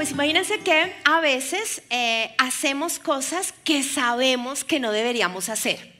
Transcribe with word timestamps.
pues 0.00 0.12
imagínense 0.12 0.60
que 0.60 0.96
a 1.04 1.20
veces 1.20 1.82
eh, 1.90 2.34
hacemos 2.38 2.98
cosas 2.98 3.52
que 3.64 3.82
sabemos 3.82 4.64
que 4.64 4.80
no 4.80 4.92
deberíamos 4.92 5.50
hacer. 5.50 5.92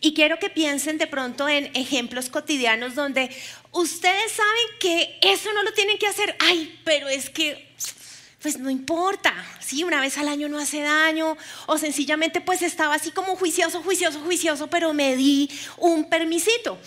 Y 0.00 0.14
quiero 0.14 0.38
que 0.38 0.48
piensen 0.48 0.96
de 0.96 1.06
pronto 1.06 1.46
en 1.46 1.70
ejemplos 1.76 2.30
cotidianos 2.30 2.94
donde 2.94 3.28
ustedes 3.72 4.32
saben 4.32 4.78
que 4.80 5.18
eso 5.20 5.52
no 5.52 5.64
lo 5.64 5.74
tienen 5.74 5.98
que 5.98 6.06
hacer. 6.06 6.34
Ay, 6.38 6.80
pero 6.82 7.08
es 7.08 7.28
que 7.28 7.74
pues 8.40 8.58
no 8.58 8.70
importa, 8.70 9.34
sí, 9.60 9.84
una 9.84 10.00
vez 10.00 10.16
al 10.16 10.28
año 10.28 10.48
no 10.48 10.58
hace 10.58 10.80
daño, 10.80 11.36
o 11.66 11.76
sencillamente 11.76 12.40
pues 12.40 12.62
estaba 12.62 12.94
así 12.94 13.10
como 13.10 13.36
juicioso, 13.36 13.82
juicioso, 13.82 14.20
juicioso, 14.20 14.68
pero 14.68 14.94
me 14.94 15.14
di 15.14 15.50
un 15.76 16.08
permisito. 16.08 16.78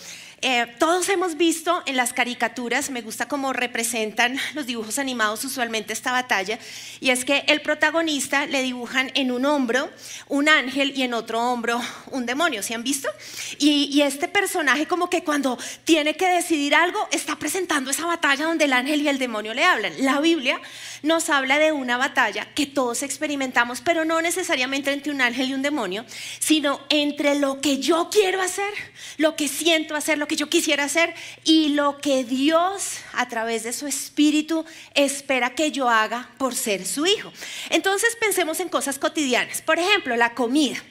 Eh, 0.42 0.66
todos 0.78 1.06
hemos 1.10 1.36
visto 1.36 1.82
en 1.84 1.96
las 1.96 2.14
caricaturas, 2.14 2.88
me 2.88 3.02
gusta 3.02 3.28
cómo 3.28 3.52
representan 3.52 4.38
los 4.54 4.64
dibujos 4.64 4.98
animados 4.98 5.44
usualmente 5.44 5.92
esta 5.92 6.12
batalla, 6.12 6.58
y 6.98 7.10
es 7.10 7.26
que 7.26 7.44
el 7.46 7.60
protagonista 7.60 8.46
le 8.46 8.62
dibujan 8.62 9.10
en 9.14 9.32
un 9.32 9.44
hombro 9.44 9.90
un 10.28 10.48
ángel 10.48 10.94
y 10.96 11.02
en 11.02 11.12
otro 11.12 11.42
hombro 11.42 11.78
un 12.12 12.24
demonio, 12.24 12.62
¿se 12.62 12.74
han 12.74 12.82
visto? 12.82 13.10
Y, 13.58 13.90
y 13.92 14.00
este 14.00 14.28
personaje 14.28 14.86
como 14.86 15.10
que 15.10 15.22
cuando 15.24 15.58
tiene 15.84 16.16
que 16.16 16.28
decidir 16.28 16.74
algo 16.74 17.06
está 17.10 17.36
presentando 17.36 17.90
esa 17.90 18.06
batalla 18.06 18.46
donde 18.46 18.64
el 18.64 18.72
ángel 18.72 19.02
y 19.02 19.08
el 19.08 19.18
demonio 19.18 19.52
le 19.52 19.64
hablan. 19.64 19.92
La 19.98 20.20
Biblia 20.20 20.58
nos 21.02 21.30
habla 21.30 21.58
de 21.58 21.72
una 21.72 21.96
batalla 21.96 22.46
que 22.54 22.66
todos 22.66 23.02
experimentamos, 23.02 23.80
pero 23.80 24.04
no 24.04 24.20
necesariamente 24.20 24.92
entre 24.92 25.12
un 25.12 25.20
ángel 25.20 25.50
y 25.50 25.54
un 25.54 25.62
demonio, 25.62 26.04
sino 26.38 26.80
entre 26.88 27.34
lo 27.34 27.60
que 27.60 27.78
yo 27.78 28.08
quiero 28.10 28.40
hacer, 28.40 28.72
lo 29.16 29.36
que 29.36 29.48
siento 29.48 29.94
hacer, 29.96 30.18
lo 30.18 30.28
que 30.28 30.36
yo 30.36 30.48
quisiera 30.48 30.84
hacer 30.84 31.14
y 31.44 31.70
lo 31.70 31.98
que 31.98 32.24
Dios 32.24 32.98
a 33.12 33.28
través 33.28 33.62
de 33.62 33.72
su 33.72 33.86
espíritu 33.86 34.64
espera 34.94 35.54
que 35.54 35.70
yo 35.70 35.88
haga 35.88 36.30
por 36.38 36.54
ser 36.54 36.86
su 36.86 37.06
hijo. 37.06 37.32
Entonces 37.70 38.16
pensemos 38.16 38.60
en 38.60 38.68
cosas 38.68 38.98
cotidianas. 38.98 39.62
Por 39.62 39.78
ejemplo, 39.78 40.16
la 40.16 40.34
comida. 40.34 40.82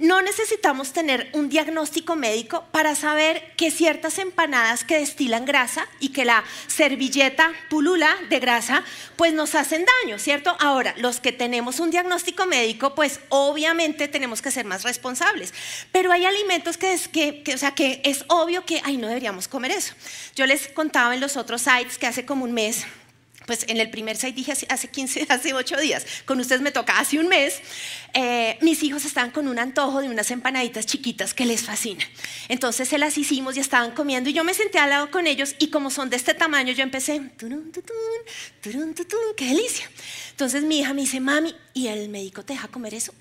No 0.00 0.22
necesitamos 0.22 0.94
tener 0.94 1.28
un 1.34 1.50
diagnóstico 1.50 2.16
médico 2.16 2.64
para 2.72 2.94
saber 2.94 3.52
que 3.58 3.70
ciertas 3.70 4.18
empanadas 4.18 4.82
que 4.82 4.98
destilan 4.98 5.44
grasa 5.44 5.86
y 5.98 6.08
que 6.08 6.24
la 6.24 6.42
servilleta 6.68 7.52
pulula 7.68 8.16
de 8.30 8.40
grasa, 8.40 8.82
pues 9.16 9.34
nos 9.34 9.54
hacen 9.54 9.84
daño, 9.84 10.18
¿cierto? 10.18 10.56
Ahora, 10.58 10.94
los 10.96 11.20
que 11.20 11.32
tenemos 11.32 11.80
un 11.80 11.90
diagnóstico 11.90 12.46
médico, 12.46 12.94
pues 12.94 13.20
obviamente 13.28 14.08
tenemos 14.08 14.40
que 14.40 14.50
ser 14.50 14.64
más 14.64 14.84
responsables. 14.84 15.52
Pero 15.92 16.12
hay 16.12 16.24
alimentos 16.24 16.78
que 16.78 16.94
es, 16.94 17.06
que, 17.06 17.44
o 17.54 17.58
sea, 17.58 17.74
que 17.74 18.00
es 18.02 18.24
obvio 18.28 18.64
que, 18.64 18.80
ay, 18.82 18.96
no 18.96 19.06
deberíamos 19.06 19.48
comer 19.48 19.72
eso. 19.72 19.92
Yo 20.34 20.46
les 20.46 20.68
contaba 20.68 21.12
en 21.12 21.20
los 21.20 21.36
otros 21.36 21.60
sites 21.60 21.98
que 21.98 22.06
hace 22.06 22.24
como 22.24 22.44
un 22.44 22.52
mes 22.52 22.86
pues 23.50 23.64
en 23.66 23.80
el 23.80 23.90
primer 23.90 24.16
site 24.16 24.32
dije 24.32 24.52
hace 24.52 24.86
15, 24.86 25.26
hace 25.28 25.54
8 25.54 25.76
días, 25.80 26.06
con 26.24 26.38
ustedes 26.38 26.62
me 26.62 26.70
toca 26.70 27.00
hace 27.00 27.18
un 27.18 27.26
mes, 27.26 27.60
eh, 28.14 28.56
mis 28.60 28.80
hijos 28.84 29.04
estaban 29.04 29.32
con 29.32 29.48
un 29.48 29.58
antojo 29.58 30.00
de 30.00 30.08
unas 30.08 30.30
empanaditas 30.30 30.86
chiquitas 30.86 31.34
que 31.34 31.44
les 31.44 31.62
fascina. 31.62 32.04
Entonces 32.48 32.88
se 32.88 32.96
las 32.96 33.18
hicimos 33.18 33.56
y 33.56 33.60
estaban 33.60 33.90
comiendo 33.90 34.30
y 34.30 34.34
yo 34.34 34.44
me 34.44 34.54
senté 34.54 34.78
al 34.78 34.90
lado 34.90 35.10
con 35.10 35.26
ellos 35.26 35.56
y 35.58 35.66
como 35.66 35.90
son 35.90 36.10
de 36.10 36.16
este 36.16 36.32
tamaño 36.32 36.72
yo 36.74 36.84
empecé, 36.84 37.20
turun, 37.38 37.72
turun, 37.72 38.94
qué 39.36 39.46
delicia. 39.46 39.90
Entonces 40.30 40.62
mi 40.62 40.78
hija 40.78 40.94
me 40.94 41.00
dice, 41.00 41.18
mami, 41.18 41.52
¿y 41.74 41.88
el 41.88 42.08
médico 42.08 42.44
te 42.44 42.52
deja 42.52 42.68
comer 42.68 42.94
eso? 42.94 43.12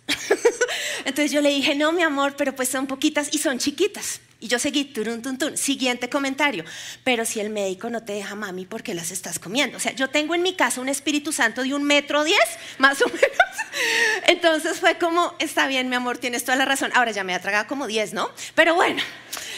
Entonces 1.05 1.31
yo 1.31 1.41
le 1.41 1.49
dije, 1.49 1.73
no, 1.73 1.91
mi 1.91 2.03
amor, 2.03 2.35
pero 2.37 2.55
pues 2.55 2.69
son 2.69 2.85
poquitas 2.85 3.29
y 3.31 3.39
son 3.39 3.57
chiquitas. 3.57 4.21
Y 4.41 4.47
yo 4.47 4.57
seguí, 4.57 4.85
turun, 4.85 5.21
tun, 5.21 5.37
tun. 5.37 5.57
Siguiente 5.57 6.09
comentario. 6.09 6.63
Pero 7.03 7.25
si 7.25 7.41
el 7.41 7.49
médico 7.49 7.89
no 7.89 8.03
te 8.03 8.13
deja, 8.13 8.35
mami, 8.35 8.65
¿por 8.65 8.83
qué 8.83 8.93
las 8.93 9.11
estás 9.11 9.37
comiendo? 9.37 9.75
O 9.75 9.79
sea, 9.81 9.91
yo 9.91 10.09
tengo 10.09 10.33
en 10.33 10.41
mi 10.41 10.53
casa 10.53 10.79
un 10.79 10.87
Espíritu 10.87 11.33
Santo 11.33 11.61
de 11.61 11.73
un 11.73 11.83
metro 11.83 12.23
diez, 12.23 12.39
más 12.77 13.01
o 13.01 13.07
menos. 13.07 13.21
Entonces 14.27 14.79
fue 14.79 14.97
como, 14.97 15.35
está 15.39 15.67
bien, 15.67 15.89
mi 15.89 15.95
amor, 15.95 16.19
tienes 16.19 16.45
toda 16.45 16.55
la 16.55 16.63
razón. 16.63 16.91
Ahora 16.95 17.11
ya 17.11 17.25
me 17.25 17.33
ha 17.35 17.41
tragado 17.41 17.67
como 17.67 17.85
diez, 17.85 18.13
¿no? 18.13 18.29
Pero 18.55 18.75
bueno. 18.75 19.01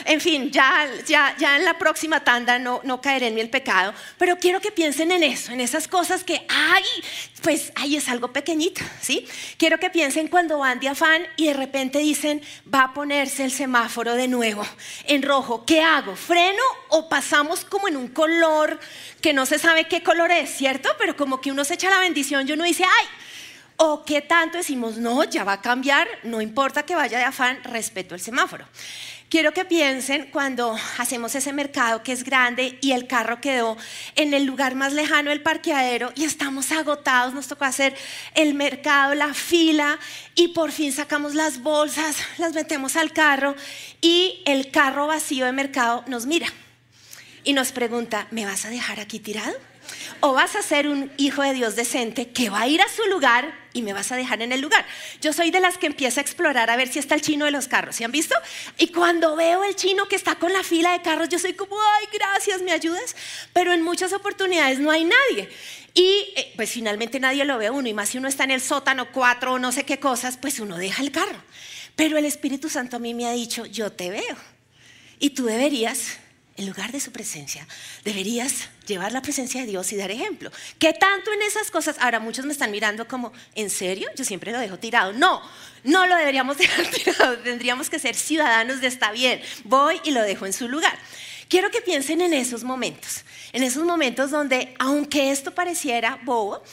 En 0.05 0.19
fin, 0.19 0.51
ya, 0.51 0.89
ya, 1.05 1.35
ya 1.38 1.57
en 1.57 1.63
la 1.63 1.78
próxima 1.78 2.23
tanda 2.23 2.57
no, 2.57 2.81
no 2.84 3.01
caeré 3.01 3.28
en 3.28 3.38
el 3.38 3.50
pecado, 3.50 3.94
pero 4.17 4.38
quiero 4.38 4.59
que 4.59 4.72
piensen 4.72 5.11
en 5.11 5.23
eso, 5.23 5.51
en 5.51 5.61
esas 5.61 5.88
cosas 5.88 6.23
que, 6.23 6.44
ay, 6.50 6.84
pues, 7.44 7.72
ay, 7.75 7.97
es 7.97 8.09
algo 8.09 8.34
pequeñito, 8.34 8.81
¿sí? 9.00 9.28
Quiero 9.57 9.79
que 9.79 9.89
piensen 9.89 10.28
cuando 10.28 10.57
van 10.57 10.79
de 10.79 10.89
afán 10.89 11.22
y 11.38 11.47
de 11.47 11.53
repente 11.53 12.00
dicen, 12.00 12.41
va 12.73 12.85
a 12.85 12.94
ponerse 12.94 13.44
el 13.44 13.51
semáforo 13.51 14.16
de 14.16 14.28
nuevo 14.28 14.66
en 15.05 15.23
rojo, 15.23 15.65
¿qué 15.65 15.81
hago? 15.81 16.15
¿Freno 16.15 16.63
o 16.89 17.09
pasamos 17.09 17.65
como 17.65 17.87
en 17.87 17.97
un 17.97 18.07
color 18.07 18.79
que 19.21 19.33
no 19.33 19.45
se 19.45 19.59
sabe 19.59 19.87
qué 19.87 20.03
color 20.03 20.31
es, 20.31 20.49
¿cierto? 20.49 20.89
Pero 20.97 21.15
como 21.15 21.41
que 21.41 21.51
uno 21.51 21.63
se 21.63 21.75
echa 21.75 21.89
la 21.89 21.99
bendición 21.99 22.47
y 22.47 22.51
uno 22.51 22.63
dice, 22.63 22.83
ay, 22.83 23.07
o 23.77 24.05
qué 24.05 24.21
tanto 24.21 24.57
decimos, 24.57 24.97
no, 24.97 25.23
ya 25.23 25.43
va 25.43 25.53
a 25.53 25.61
cambiar, 25.61 26.07
no 26.23 26.41
importa 26.41 26.83
que 26.83 26.95
vaya 26.95 27.17
de 27.17 27.23
afán, 27.23 27.63
respeto 27.63 28.13
el 28.13 28.21
semáforo. 28.21 28.65
Quiero 29.31 29.53
que 29.53 29.63
piensen 29.63 30.27
cuando 30.29 30.77
hacemos 30.97 31.33
ese 31.35 31.53
mercado 31.53 32.03
que 32.03 32.11
es 32.11 32.25
grande 32.25 32.77
y 32.81 32.91
el 32.91 33.07
carro 33.07 33.39
quedó 33.39 33.77
en 34.17 34.33
el 34.33 34.43
lugar 34.43 34.75
más 34.75 34.91
lejano 34.91 35.29
del 35.29 35.41
parqueadero 35.41 36.11
y 36.15 36.25
estamos 36.25 36.69
agotados, 36.73 37.33
nos 37.33 37.47
tocó 37.47 37.63
hacer 37.63 37.95
el 38.35 38.55
mercado, 38.55 39.15
la 39.15 39.33
fila 39.33 39.97
y 40.35 40.49
por 40.49 40.73
fin 40.73 40.91
sacamos 40.91 41.33
las 41.33 41.61
bolsas, 41.63 42.17
las 42.39 42.53
metemos 42.53 42.97
al 42.97 43.13
carro 43.13 43.55
y 44.01 44.43
el 44.45 44.69
carro 44.69 45.07
vacío 45.07 45.45
de 45.45 45.53
mercado 45.53 46.03
nos 46.07 46.25
mira 46.25 46.47
y 47.45 47.53
nos 47.53 47.71
pregunta, 47.71 48.27
¿me 48.31 48.43
vas 48.43 48.65
a 48.65 48.69
dejar 48.69 48.99
aquí 48.99 49.19
tirado? 49.19 49.55
o 50.19 50.33
vas 50.33 50.55
a 50.55 50.61
ser 50.61 50.87
un 50.87 51.11
hijo 51.17 51.41
de 51.41 51.53
Dios 51.53 51.75
decente 51.75 52.29
que 52.31 52.49
va 52.49 52.61
a 52.61 52.67
ir 52.67 52.81
a 52.81 52.89
su 52.89 53.03
lugar 53.09 53.60
y 53.73 53.81
me 53.81 53.93
vas 53.93 54.11
a 54.11 54.15
dejar 54.15 54.41
en 54.41 54.51
el 54.51 54.61
lugar. 54.61 54.85
Yo 55.21 55.33
soy 55.33 55.51
de 55.51 55.59
las 55.59 55.77
que 55.77 55.87
empieza 55.87 56.19
a 56.19 56.23
explorar 56.23 56.69
a 56.69 56.75
ver 56.75 56.87
si 56.87 56.99
está 56.99 57.15
el 57.15 57.21
chino 57.21 57.45
de 57.45 57.51
los 57.51 57.67
carros, 57.67 57.95
¿se 57.95 58.05
han 58.05 58.11
visto? 58.11 58.35
Y 58.77 58.87
cuando 58.87 59.35
veo 59.35 59.63
el 59.63 59.75
chino 59.75 60.07
que 60.07 60.15
está 60.15 60.35
con 60.35 60.53
la 60.53 60.63
fila 60.63 60.93
de 60.93 61.01
carros, 61.01 61.29
yo 61.29 61.39
soy 61.39 61.53
como, 61.53 61.75
ay, 61.75 62.07
gracias, 62.13 62.61
¿me 62.61 62.71
ayudas? 62.71 63.15
Pero 63.53 63.73
en 63.73 63.81
muchas 63.81 64.13
oportunidades 64.13 64.79
no 64.79 64.91
hay 64.91 65.05
nadie. 65.05 65.49
Y 65.93 66.33
eh, 66.35 66.53
pues 66.55 66.71
finalmente 66.71 67.19
nadie 67.19 67.45
lo 67.45 67.57
ve 67.57 67.69
uno, 67.69 67.87
y 67.87 67.93
más 67.93 68.09
si 68.09 68.17
uno 68.17 68.27
está 68.27 68.43
en 68.43 68.51
el 68.51 68.61
sótano 68.61 69.11
cuatro 69.11 69.53
o 69.53 69.59
no 69.59 69.71
sé 69.71 69.83
qué 69.83 69.99
cosas, 69.99 70.37
pues 70.37 70.59
uno 70.59 70.77
deja 70.77 71.03
el 71.03 71.11
carro. 71.11 71.41
Pero 71.95 72.17
el 72.17 72.25
Espíritu 72.25 72.69
Santo 72.69 72.95
a 72.95 72.99
mí 72.99 73.13
me 73.13 73.27
ha 73.27 73.31
dicho, 73.31 73.65
yo 73.65 73.91
te 73.91 74.09
veo. 74.09 74.37
Y 75.19 75.31
tú 75.31 75.45
deberías 75.45 76.17
en 76.57 76.67
lugar 76.67 76.91
de 76.91 77.00
su 77.00 77.12
presencia, 77.12 77.66
deberías 78.03 78.69
llevar 78.85 79.12
la 79.12 79.22
presencia 79.22 79.62
de 79.62 79.67
Dios 79.67 79.91
y 79.94 79.95
dar 79.95 80.12
ejemplo. 80.12 80.51
¿Qué 80.79 80.94
tanto 80.94 81.31
en 81.31 81.41
esas 81.41 81.72
cosas? 81.72 81.95
Ahora 82.00 82.19
muchos 82.19 82.45
me 82.45 82.51
están 82.51 82.72
mirando 82.72 83.07
como, 83.07 83.31
¿en 83.56 83.69
serio? 83.69 84.09
Yo 84.16 84.25
siempre 84.25 84.51
lo 84.51 84.59
dejo 84.59 84.78
tirado. 84.78 85.13
No, 85.13 85.41
no 85.84 86.06
lo 86.07 86.16
deberíamos 86.16 86.57
dejar 86.59 86.88
tirado. 86.88 87.38
Tendríamos 87.40 87.90
que 87.90 88.00
ser 88.00 88.16
ciudadanos 88.16 88.81
de 88.81 88.88
está 88.88 89.11
bien. 89.11 89.41
Voy 89.63 90.00
y 90.03 90.11
lo 90.11 90.22
dejo 90.22 90.45
en 90.45 90.53
su 90.53 90.67
lugar. 90.67 90.97
Quiero 91.47 91.69
que 91.69 91.81
piensen 91.81 92.22
en 92.22 92.34
esos 92.34 92.63
momentos, 92.63 93.25
en 93.51 93.63
esos 93.63 93.84
momentos 93.84 94.31
donde, 94.31 94.73
aunque 94.79 95.31
esto 95.31 95.53
pareciera 95.53 96.17
bobo, 96.23 96.63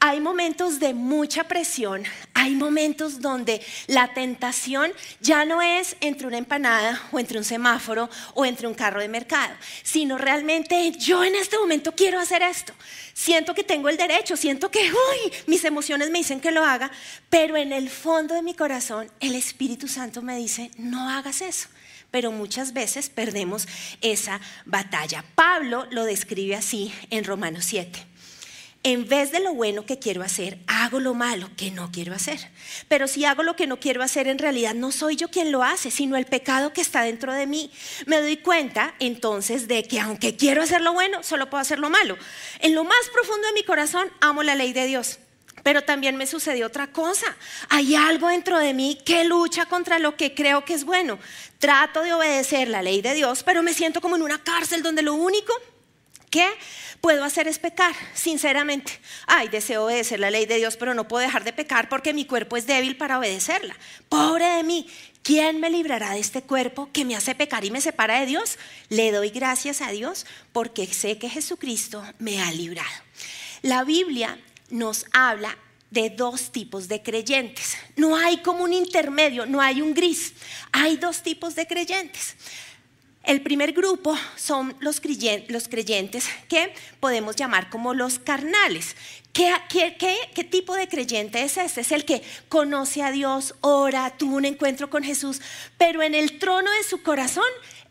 hay 0.00 0.20
momentos 0.20 0.78
de 0.78 0.94
mucha 0.94 1.44
presión, 1.44 2.04
hay 2.32 2.54
momentos 2.54 3.20
donde 3.20 3.60
la 3.88 4.14
tentación 4.14 4.92
ya 5.20 5.44
no 5.44 5.60
es 5.60 5.96
entre 6.00 6.26
una 6.26 6.38
empanada 6.38 7.02
o 7.10 7.18
entre 7.18 7.38
un 7.38 7.44
semáforo 7.44 8.08
o 8.34 8.46
entre 8.46 8.68
un 8.68 8.74
carro 8.74 9.00
de 9.00 9.08
mercado, 9.08 9.54
sino 9.82 10.16
realmente 10.16 10.92
yo 10.92 11.24
en 11.24 11.34
este 11.34 11.58
momento 11.58 11.94
quiero 11.96 12.20
hacer 12.20 12.42
esto. 12.42 12.72
Siento 13.12 13.54
que 13.54 13.64
tengo 13.64 13.88
el 13.88 13.96
derecho, 13.96 14.36
siento 14.36 14.70
que 14.70 14.92
uy, 14.92 15.32
mis 15.46 15.64
emociones 15.64 16.10
me 16.10 16.18
dicen 16.18 16.40
que 16.40 16.52
lo 16.52 16.64
haga, 16.64 16.92
pero 17.28 17.56
en 17.56 17.72
el 17.72 17.90
fondo 17.90 18.34
de 18.34 18.42
mi 18.42 18.54
corazón 18.54 19.10
el 19.18 19.34
Espíritu 19.34 19.88
Santo 19.88 20.22
me 20.22 20.36
dice, 20.36 20.70
no 20.76 21.08
hagas 21.08 21.40
eso 21.40 21.68
pero 22.10 22.32
muchas 22.32 22.72
veces 22.72 23.10
perdemos 23.10 23.68
esa 24.00 24.40
batalla. 24.64 25.26
Pablo 25.34 25.86
lo 25.90 26.04
describe 26.04 26.56
así 26.56 26.90
en 27.10 27.22
Romanos 27.22 27.66
7 27.66 28.07
en 28.92 29.06
vez 29.06 29.32
de 29.32 29.40
lo 29.40 29.52
bueno 29.52 29.84
que 29.84 29.98
quiero 29.98 30.22
hacer, 30.22 30.58
hago 30.66 30.98
lo 30.98 31.12
malo 31.12 31.50
que 31.58 31.70
no 31.70 31.90
quiero 31.92 32.14
hacer. 32.14 32.38
Pero 32.88 33.06
si 33.06 33.26
hago 33.26 33.42
lo 33.42 33.54
que 33.54 33.66
no 33.66 33.78
quiero 33.78 34.02
hacer, 34.02 34.28
en 34.28 34.38
realidad 34.38 34.74
no 34.74 34.92
soy 34.92 35.16
yo 35.16 35.28
quien 35.28 35.52
lo 35.52 35.62
hace, 35.62 35.90
sino 35.90 36.16
el 36.16 36.24
pecado 36.24 36.72
que 36.72 36.80
está 36.80 37.02
dentro 37.02 37.34
de 37.34 37.46
mí. 37.46 37.70
Me 38.06 38.18
doy 38.18 38.38
cuenta 38.38 38.94
entonces 38.98 39.68
de 39.68 39.84
que 39.84 40.00
aunque 40.00 40.36
quiero 40.36 40.62
hacer 40.62 40.80
lo 40.80 40.94
bueno, 40.94 41.22
solo 41.22 41.50
puedo 41.50 41.60
hacer 41.60 41.78
lo 41.78 41.90
malo. 41.90 42.16
En 42.60 42.74
lo 42.74 42.84
más 42.84 43.10
profundo 43.12 43.46
de 43.46 43.52
mi 43.52 43.62
corazón, 43.62 44.10
amo 44.20 44.42
la 44.42 44.54
ley 44.54 44.72
de 44.72 44.86
Dios. 44.86 45.18
Pero 45.62 45.82
también 45.82 46.16
me 46.16 46.26
sucedió 46.26 46.66
otra 46.66 46.86
cosa. 46.86 47.36
Hay 47.68 47.94
algo 47.94 48.28
dentro 48.28 48.58
de 48.58 48.72
mí 48.72 48.98
que 49.04 49.24
lucha 49.24 49.66
contra 49.66 49.98
lo 49.98 50.16
que 50.16 50.34
creo 50.34 50.64
que 50.64 50.72
es 50.72 50.84
bueno. 50.84 51.18
Trato 51.58 52.02
de 52.02 52.14
obedecer 52.14 52.68
la 52.68 52.80
ley 52.80 53.02
de 53.02 53.12
Dios, 53.12 53.42
pero 53.42 53.62
me 53.62 53.74
siento 53.74 54.00
como 54.00 54.16
en 54.16 54.22
una 54.22 54.42
cárcel 54.42 54.82
donde 54.82 55.02
lo 55.02 55.12
único 55.12 55.52
que 56.30 56.46
puedo 57.00 57.24
hacer 57.24 57.48
es 57.48 57.58
pecar, 57.58 57.94
sinceramente. 58.14 58.92
Ay, 59.26 59.48
deseo 59.48 59.84
obedecer 59.84 60.20
la 60.20 60.30
ley 60.30 60.46
de 60.46 60.56
Dios, 60.56 60.76
pero 60.76 60.94
no 60.94 61.08
puedo 61.08 61.24
dejar 61.24 61.44
de 61.44 61.52
pecar 61.52 61.88
porque 61.88 62.14
mi 62.14 62.24
cuerpo 62.24 62.56
es 62.56 62.66
débil 62.66 62.96
para 62.96 63.18
obedecerla. 63.18 63.76
Pobre 64.08 64.46
de 64.46 64.64
mí, 64.64 64.86
¿quién 65.22 65.60
me 65.60 65.70
librará 65.70 66.12
de 66.12 66.20
este 66.20 66.42
cuerpo 66.42 66.90
que 66.92 67.04
me 67.04 67.16
hace 67.16 67.34
pecar 67.34 67.64
y 67.64 67.70
me 67.70 67.80
separa 67.80 68.20
de 68.20 68.26
Dios? 68.26 68.58
Le 68.88 69.12
doy 69.12 69.30
gracias 69.30 69.80
a 69.80 69.90
Dios 69.90 70.26
porque 70.52 70.86
sé 70.86 71.18
que 71.18 71.28
Jesucristo 71.28 72.04
me 72.18 72.42
ha 72.42 72.50
librado. 72.52 72.88
La 73.62 73.84
Biblia 73.84 74.38
nos 74.70 75.06
habla 75.12 75.56
de 75.90 76.10
dos 76.10 76.52
tipos 76.52 76.88
de 76.88 77.02
creyentes. 77.02 77.76
No 77.96 78.16
hay 78.16 78.38
como 78.38 78.64
un 78.64 78.72
intermedio, 78.72 79.46
no 79.46 79.60
hay 79.60 79.80
un 79.80 79.94
gris. 79.94 80.34
Hay 80.72 80.96
dos 80.96 81.22
tipos 81.22 81.54
de 81.54 81.66
creyentes. 81.66 82.36
El 83.28 83.42
primer 83.42 83.74
grupo 83.74 84.16
son 84.36 84.74
los 84.80 85.00
creyentes, 85.00 86.28
que 86.48 86.72
podemos 86.98 87.36
llamar 87.36 87.68
como 87.68 87.92
los 87.92 88.18
carnales. 88.18 88.96
¿Qué, 89.34 89.52
tipo 90.50 90.74
de 90.74 90.88
creyente 90.88 91.42
es 91.42 91.58
este? 91.58 91.82
Es 91.82 91.92
el 91.92 92.06
que 92.06 92.22
conoce 92.48 93.02
a 93.02 93.12
Dios, 93.12 93.54
ora, 93.60 94.16
tuvo 94.16 94.36
un 94.36 94.46
encuentro 94.46 94.88
con 94.88 95.04
Jesús, 95.04 95.42
pero 95.76 96.02
en 96.02 96.14
el 96.14 96.38
trono 96.38 96.70
de 96.70 96.88
su 96.88 97.02
corazón 97.02 97.44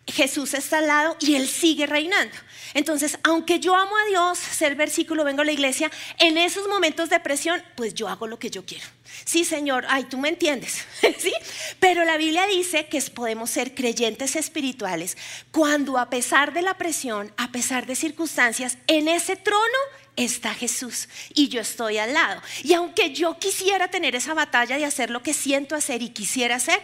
Jesús 0.07 0.55
está 0.55 0.79
al 0.79 0.87
lado 0.87 1.15
y 1.19 1.35
Él 1.35 1.47
sigue 1.47 1.85
reinando. 1.85 2.35
Entonces, 2.77 3.17
aunque 3.23 3.59
yo 3.59 3.75
amo 3.75 3.97
a 3.97 4.05
Dios, 4.07 4.37
ser 4.37 4.75
versículo, 4.75 5.23
vengo 5.23 5.41
a 5.41 5.45
la 5.45 5.51
iglesia, 5.51 5.89
en 6.19 6.37
esos 6.37 6.67
momentos 6.67 7.09
de 7.09 7.19
presión, 7.19 7.59
pues 7.75 7.95
yo 7.95 8.07
hago 8.07 8.27
lo 8.27 8.37
que 8.37 8.51
yo 8.51 8.67
quiero. 8.67 8.85
Sí, 9.25 9.45
Señor, 9.45 9.85
ay, 9.89 10.03
tú 10.03 10.19
me 10.19 10.29
entiendes, 10.29 10.85
¿sí? 11.17 11.33
Pero 11.79 12.05
la 12.05 12.17
Biblia 12.17 12.45
dice 12.45 12.85
que 12.85 13.01
podemos 13.01 13.49
ser 13.49 13.73
creyentes 13.73 14.35
espirituales 14.35 15.17
cuando 15.51 15.97
a 15.97 16.11
pesar 16.11 16.53
de 16.53 16.61
la 16.61 16.75
presión, 16.75 17.33
a 17.35 17.51
pesar 17.51 17.87
de 17.87 17.95
circunstancias, 17.95 18.77
en 18.85 19.07
ese 19.07 19.35
trono 19.35 19.79
está 20.15 20.53
Jesús 20.53 21.09
y 21.33 21.47
yo 21.47 21.61
estoy 21.61 21.97
al 21.97 22.13
lado. 22.13 22.43
Y 22.63 22.73
aunque 22.73 23.11
yo 23.11 23.39
quisiera 23.39 23.87
tener 23.87 24.15
esa 24.15 24.35
batalla 24.35 24.77
de 24.77 24.85
hacer 24.85 25.09
lo 25.09 25.23
que 25.23 25.33
siento 25.33 25.75
hacer 25.75 26.03
y 26.03 26.09
quisiera 26.09 26.57
hacer, 26.57 26.79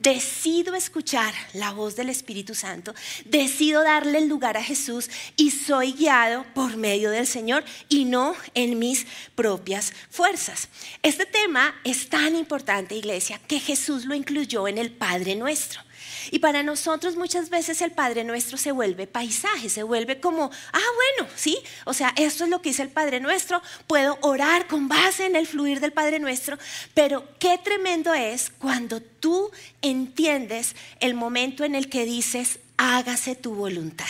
decido 0.00 0.74
escuchar 0.74 1.34
la 1.54 1.72
voz 1.72 1.96
del 1.96 2.08
Espíritu 2.08 2.54
Santo, 2.54 2.94
decido 3.24 3.82
darle 3.82 4.18
el 4.18 4.28
lugar 4.28 4.56
a 4.56 4.62
Jesús 4.62 5.10
y 5.36 5.50
soy 5.50 5.92
guiado 5.92 6.44
por 6.54 6.76
medio 6.76 7.10
del 7.10 7.26
Señor 7.26 7.64
y 7.88 8.04
no 8.04 8.34
en 8.54 8.78
mis 8.78 9.06
propias 9.34 9.92
fuerzas. 10.10 10.68
Este 11.02 11.26
tema 11.26 11.74
es 11.84 12.08
tan 12.08 12.36
importante, 12.36 12.94
iglesia, 12.94 13.40
que 13.46 13.60
Jesús 13.60 14.04
lo 14.04 14.14
incluyó 14.14 14.68
en 14.68 14.78
el 14.78 14.90
Padre 14.90 15.34
nuestro. 15.34 15.87
Y 16.30 16.38
para 16.38 16.62
nosotros 16.62 17.16
muchas 17.16 17.50
veces 17.50 17.80
el 17.82 17.92
Padre 17.92 18.24
Nuestro 18.24 18.58
se 18.58 18.72
vuelve 18.72 19.06
paisaje, 19.06 19.68
se 19.68 19.82
vuelve 19.82 20.20
como, 20.20 20.50
ah, 20.72 20.78
bueno, 21.18 21.32
sí, 21.36 21.58
o 21.84 21.94
sea, 21.94 22.12
esto 22.16 22.44
es 22.44 22.50
lo 22.50 22.62
que 22.62 22.70
dice 22.70 22.82
el 22.82 22.90
Padre 22.90 23.20
Nuestro, 23.20 23.62
puedo 23.86 24.18
orar 24.22 24.66
con 24.66 24.88
base 24.88 25.26
en 25.26 25.36
el 25.36 25.46
fluir 25.46 25.80
del 25.80 25.92
Padre 25.92 26.18
Nuestro, 26.18 26.58
pero 26.94 27.24
qué 27.38 27.58
tremendo 27.58 28.14
es 28.14 28.50
cuando 28.50 29.00
tú 29.00 29.50
entiendes 29.82 30.74
el 31.00 31.14
momento 31.14 31.64
en 31.64 31.74
el 31.74 31.88
que 31.88 32.04
dices, 32.04 32.58
hágase 32.76 33.34
tu 33.34 33.54
voluntad. 33.54 34.06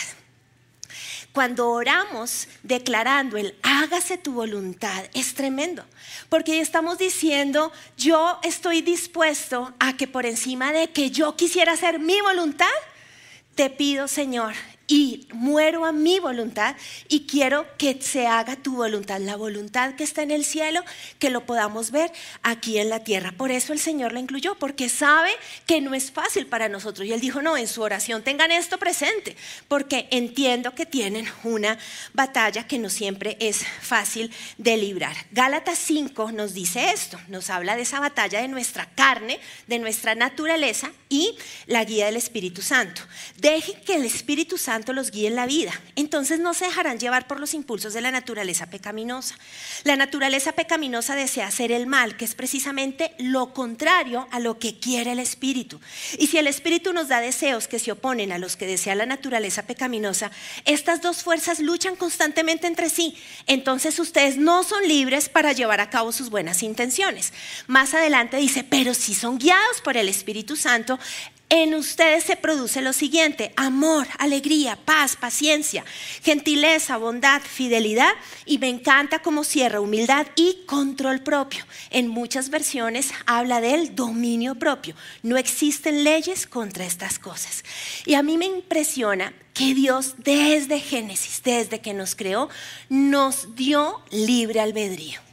Cuando 1.33 1.69
oramos 1.69 2.47
declarando 2.63 3.37
el 3.37 3.55
hágase 3.61 4.17
tu 4.17 4.33
voluntad, 4.33 5.05
es 5.13 5.35
tremendo, 5.35 5.85
porque 6.27 6.59
estamos 6.59 6.97
diciendo, 6.97 7.71
yo 7.97 8.39
estoy 8.43 8.81
dispuesto 8.81 9.73
a 9.79 9.95
que 9.95 10.07
por 10.07 10.25
encima 10.25 10.71
de 10.71 10.89
que 10.89 11.11
yo 11.11 11.35
quisiera 11.35 11.73
hacer 11.73 11.99
mi 11.99 12.19
voluntad, 12.21 12.67
te 13.55 13.69
pido, 13.69 14.07
Señor, 14.07 14.53
y 14.89 15.27
muero 15.31 15.85
a 15.85 15.91
mi 15.91 16.19
voluntad 16.19 16.75
y 17.07 17.27
quiero 17.27 17.67
que 17.77 18.01
se 18.01 18.25
haga 18.25 18.55
tu 18.55 18.75
voluntad, 18.75 19.21
la 19.21 19.35
voluntad 19.35 19.93
que 19.93 20.03
está 20.03 20.23
en 20.23 20.31
el 20.31 20.43
cielo, 20.43 20.83
que 21.19 21.29
lo 21.29 21.45
podamos 21.45 21.91
ver 21.91 22.11
aquí 22.41 22.79
en 22.79 22.89
la 22.89 23.03
tierra. 23.03 23.31
Por 23.31 23.51
eso 23.51 23.71
el 23.71 23.79
Señor 23.79 24.13
la 24.13 24.19
incluyó, 24.19 24.55
porque 24.55 24.89
sabe 24.89 25.29
que 25.67 25.79
no 25.79 25.93
es 25.93 26.11
fácil 26.11 26.47
para 26.47 26.69
nosotros. 26.69 27.07
Y 27.07 27.13
Él 27.13 27.21
dijo, 27.21 27.43
no, 27.43 27.55
en 27.55 27.67
su 27.67 27.83
oración 27.83 28.23
tengan 28.23 28.51
esto 28.51 28.79
presente, 28.79 29.37
porque 29.67 30.07
entiendo 30.09 30.73
que 30.73 30.87
tienen 30.87 31.27
una 31.43 31.77
batalla 32.13 32.65
que 32.65 32.79
no 32.79 32.89
siempre 32.89 33.37
es 33.39 33.63
fácil 33.81 34.33
de 34.57 34.75
librar. 34.75 35.15
Gálatas 35.31 35.77
5 35.77 36.31
nos 36.31 36.55
dice 36.55 36.89
esto, 36.91 37.19
nos 37.27 37.51
habla 37.51 37.75
de 37.75 37.83
esa 37.83 37.99
batalla 37.99 38.41
de 38.41 38.47
nuestra 38.47 38.89
carne, 38.95 39.39
de 39.67 39.77
nuestra 39.77 40.15
naturaleza 40.15 40.91
y 41.09 41.37
la 41.67 41.85
guía 41.85 42.07
del 42.07 42.15
Espíritu 42.15 42.63
Santo. 42.63 43.03
Dejen 43.37 43.79
que 43.81 43.93
el 43.93 44.05
Espíritu 44.05 44.57
Santo 44.57 44.78
los 44.87 45.11
guíe 45.11 45.27
en 45.27 45.35
la 45.35 45.45
vida. 45.45 45.71
Entonces 45.95 46.39
no 46.39 46.53
se 46.53 46.65
dejarán 46.65 46.99
llevar 46.99 47.27
por 47.27 47.39
los 47.39 47.53
impulsos 47.53 47.93
de 47.93 48.01
la 48.01 48.11
naturaleza 48.11 48.69
pecaminosa. 48.69 49.35
La 49.83 49.95
naturaleza 49.95 50.53
pecaminosa 50.53 51.15
desea 51.15 51.47
hacer 51.47 51.71
el 51.71 51.87
mal, 51.87 52.17
que 52.17 52.25
es 52.25 52.35
precisamente 52.35 53.13
lo 53.19 53.53
contrario 53.53 54.27
a 54.31 54.39
lo 54.39 54.59
que 54.59 54.79
quiere 54.79 55.11
el 55.11 55.19
espíritu. 55.19 55.79
Y 56.17 56.27
si 56.27 56.37
el 56.37 56.47
espíritu 56.47 56.93
nos 56.93 57.07
da 57.07 57.21
deseos 57.21 57.67
que 57.67 57.79
se 57.79 57.91
oponen 57.91 58.31
a 58.31 58.37
los 58.37 58.55
que 58.55 58.67
desea 58.67 58.95
la 58.95 59.05
naturaleza 59.05 59.63
pecaminosa, 59.63 60.31
estas 60.65 61.01
dos 61.01 61.23
fuerzas 61.23 61.59
luchan 61.59 61.95
constantemente 61.95 62.67
entre 62.67 62.89
sí. 62.89 63.17
Entonces 63.47 63.99
ustedes 63.99 64.37
no 64.37 64.63
son 64.63 64.87
libres 64.87 65.29
para 65.29 65.53
llevar 65.53 65.81
a 65.81 65.89
cabo 65.89 66.11
sus 66.11 66.29
buenas 66.29 66.63
intenciones. 66.63 67.33
Más 67.67 67.93
adelante 67.93 68.37
dice, 68.37 68.63
pero 68.63 68.93
si 68.93 69.13
son 69.13 69.37
guiados 69.37 69.81
por 69.83 69.97
el 69.97 70.09
Espíritu 70.09 70.55
Santo, 70.55 70.99
en 71.49 71.73
ustedes 71.73 72.23
se 72.23 72.35
produce 72.35 72.81
lo 72.81 72.93
siguiente, 72.93 73.51
amor, 73.55 74.07
alegría, 74.19 74.77
paz, 74.85 75.15
paciencia, 75.15 75.83
gentileza, 76.21 76.97
bondad, 76.97 77.41
fidelidad 77.41 78.11
y 78.45 78.59
me 78.59 78.69
encanta 78.69 79.19
cómo 79.19 79.43
cierra 79.43 79.81
humildad 79.81 80.27
y 80.35 80.63
control 80.67 81.21
propio. 81.21 81.65
En 81.89 82.07
muchas 82.07 82.51
versiones 82.51 83.11
habla 83.25 83.61
del 83.61 83.95
dominio 83.95 84.55
propio. 84.55 84.95
No 85.23 85.37
existen 85.37 86.03
leyes 86.03 86.45
contra 86.45 86.85
estas 86.85 87.17
cosas. 87.17 87.63
Y 88.05 88.13
a 88.13 88.21
mí 88.21 88.37
me 88.37 88.45
impresiona 88.45 89.33
que 89.53 89.73
Dios 89.73 90.15
desde 90.19 90.79
Génesis, 90.79 91.41
desde 91.43 91.79
que 91.79 91.93
nos 91.93 92.15
creó, 92.15 92.49
nos 92.89 93.55
dio 93.55 94.01
libre 94.11 94.59
albedrío. 94.61 95.28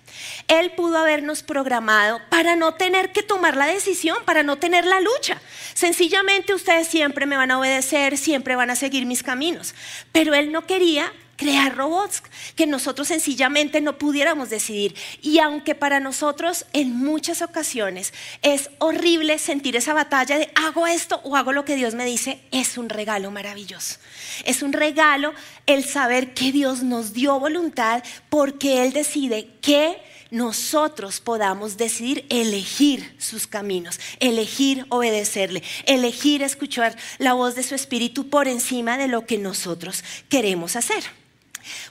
Él 0.49 0.73
pudo 0.73 0.99
habernos 0.99 1.43
programado 1.43 2.20
para 2.31 2.56
no 2.56 2.75
tener 2.75 3.12
que 3.12 3.23
tomar 3.23 3.56
la 3.56 3.67
decisión, 3.67 4.19
para 4.25 4.43
no 4.43 4.58
tener 4.58 4.84
la 4.84 5.00
lucha. 5.00 5.40
Sencillamente 5.75 6.55
ustedes 6.55 6.88
siempre 6.88 7.26
me 7.26 7.37
van 7.37 7.50
a 7.50 7.58
obedecer, 7.58 8.17
siempre 8.17 8.56
van 8.56 8.70
a 8.70 8.76
seguir 8.76 9.06
mis 9.06 9.23
caminos. 9.23 9.75
Pero 10.12 10.34
Él 10.34 10.52
no 10.52 10.67
quería 10.67 11.12
crear 11.37 11.76
robots 11.76 12.23
que 12.55 12.67
nosotros 12.67 13.08
sencillamente 13.08 13.81
no 13.81 13.99
pudiéramos 13.99 14.50
decidir. 14.50 14.94
Y 15.23 15.38
aunque 15.38 15.75
para 15.75 16.00
nosotros 16.00 16.67
en 16.72 16.96
muchas 16.96 17.43
ocasiones 17.43 18.12
es 18.43 18.70
horrible 18.79 19.38
sentir 19.38 19.76
esa 19.76 19.94
batalla 19.94 20.38
de 20.38 20.50
hago 20.55 20.87
esto 20.87 21.20
o 21.25 21.37
hago 21.37 21.52
lo 21.52 21.64
que 21.64 21.76
Dios 21.76 21.94
me 21.94 22.05
dice, 22.05 22.40
es 22.50 22.79
un 22.79 22.88
regalo 22.88 23.31
maravilloso. 23.31 23.99
Es 24.44 24.62
un 24.62 24.72
regalo 24.72 25.34
el 25.67 25.84
saber 25.84 26.34
que 26.34 26.53
Dios 26.53 26.82
nos 26.82 27.12
dio 27.12 27.39
voluntad 27.39 28.03
porque 28.29 28.82
Él 28.82 28.93
decide 28.93 29.48
qué 29.60 30.01
nosotros 30.31 31.21
podamos 31.21 31.77
decidir 31.77 32.27
elegir 32.31 33.15
sus 33.19 33.47
caminos, 33.47 34.01
elegir 34.21 34.87
obedecerle, 34.89 35.63
elegir 35.85 36.43
escuchar 36.43 36.97
la 37.19 37.33
voz 37.33 37.55
de 37.55 37.63
su 37.63 37.75
espíritu 37.75 38.29
por 38.29 38.49
encima 38.49 38.99
de 38.99 39.09
lo 39.09 39.27
que 39.27 39.39
nosotros 39.39 40.05
queremos 40.29 40.77
hacer. 40.77 41.05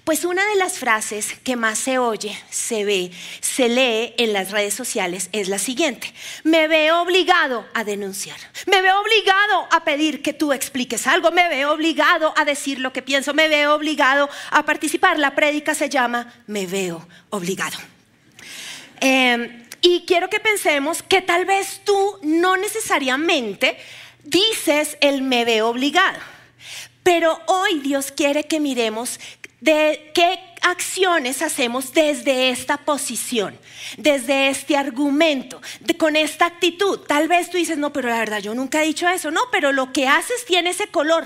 Pues 0.03 0.23
una 0.23 0.45
de 0.45 0.55
las 0.55 0.77
frases 0.77 1.33
que 1.43 1.55
más 1.55 1.77
se 1.79 1.97
oye, 1.97 2.37
se 2.49 2.85
ve, 2.85 3.11
se 3.41 3.67
lee 3.67 4.13
en 4.17 4.33
las 4.33 4.51
redes 4.51 4.73
sociales 4.73 5.29
es 5.31 5.49
la 5.49 5.59
siguiente. 5.59 6.13
Me 6.43 6.67
veo 6.67 7.01
obligado 7.01 7.65
a 7.73 7.83
denunciar. 7.83 8.37
Me 8.67 8.81
veo 8.81 8.99
obligado 9.01 9.67
a 9.71 9.83
pedir 9.83 10.21
que 10.21 10.33
tú 10.33 10.53
expliques 10.53 11.07
algo. 11.07 11.31
Me 11.31 11.49
veo 11.49 11.73
obligado 11.73 12.33
a 12.37 12.45
decir 12.45 12.79
lo 12.79 12.93
que 12.93 13.01
pienso. 13.01 13.33
Me 13.33 13.47
veo 13.47 13.75
obligado 13.75 14.29
a 14.51 14.63
participar. 14.63 15.19
La 15.19 15.35
prédica 15.35 15.75
se 15.75 15.89
llama 15.89 16.33
Me 16.47 16.67
veo 16.67 17.05
obligado. 17.29 17.77
Em, 18.99 19.65
y 19.81 20.05
quiero 20.05 20.29
que 20.29 20.39
pensemos 20.39 21.03
que 21.03 21.21
tal 21.21 21.45
vez 21.45 21.81
tú 21.83 22.19
no 22.23 22.57
necesariamente 22.57 23.77
dices 24.23 24.97
el 25.01 25.21
me 25.21 25.45
veo 25.45 25.69
obligado. 25.69 26.19
Pero 27.03 27.39
hoy 27.45 27.79
Dios 27.79 28.11
quiere 28.11 28.45
que 28.45 28.59
miremos 28.59 29.19
de 29.61 30.11
qué 30.13 30.39
acciones 30.61 31.41
hacemos 31.41 31.93
desde 31.93 32.49
esta 32.49 32.77
posición, 32.77 33.57
desde 33.97 34.49
este 34.49 34.75
argumento, 34.75 35.61
con 35.97 36.15
esta 36.15 36.47
actitud. 36.47 36.99
Tal 37.01 37.27
vez 37.27 37.49
tú 37.49 37.57
dices, 37.57 37.77
no, 37.77 37.93
pero 37.93 38.09
la 38.09 38.19
verdad 38.19 38.39
yo 38.39 38.55
nunca 38.55 38.81
he 38.81 38.87
dicho 38.87 39.07
eso, 39.07 39.29
no, 39.29 39.41
pero 39.51 39.71
lo 39.71 39.93
que 39.93 40.07
haces 40.07 40.45
tiene 40.45 40.71
ese 40.71 40.87
color 40.87 41.25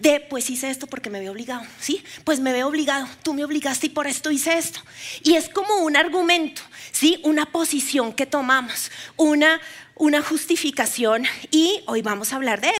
de, 0.00 0.20
pues 0.20 0.48
hice 0.50 0.70
esto 0.70 0.86
porque 0.86 1.10
me 1.10 1.20
veo 1.20 1.32
obligado, 1.32 1.62
¿sí? 1.80 2.02
Pues 2.24 2.40
me 2.40 2.52
veo 2.52 2.68
obligado, 2.68 3.08
tú 3.22 3.34
me 3.34 3.44
obligaste 3.44 3.86
y 3.86 3.90
por 3.90 4.06
esto 4.06 4.30
hice 4.30 4.56
esto. 4.56 4.80
Y 5.22 5.34
es 5.34 5.48
como 5.48 5.76
un 5.76 5.96
argumento, 5.96 6.62
¿sí? 6.92 7.20
Una 7.24 7.46
posición 7.46 8.12
que 8.12 8.26
tomamos, 8.26 8.90
una, 9.16 9.60
una 9.96 10.22
justificación 10.22 11.24
y 11.50 11.82
hoy 11.86 12.02
vamos 12.02 12.32
a 12.32 12.36
hablar 12.36 12.60
de. 12.60 12.77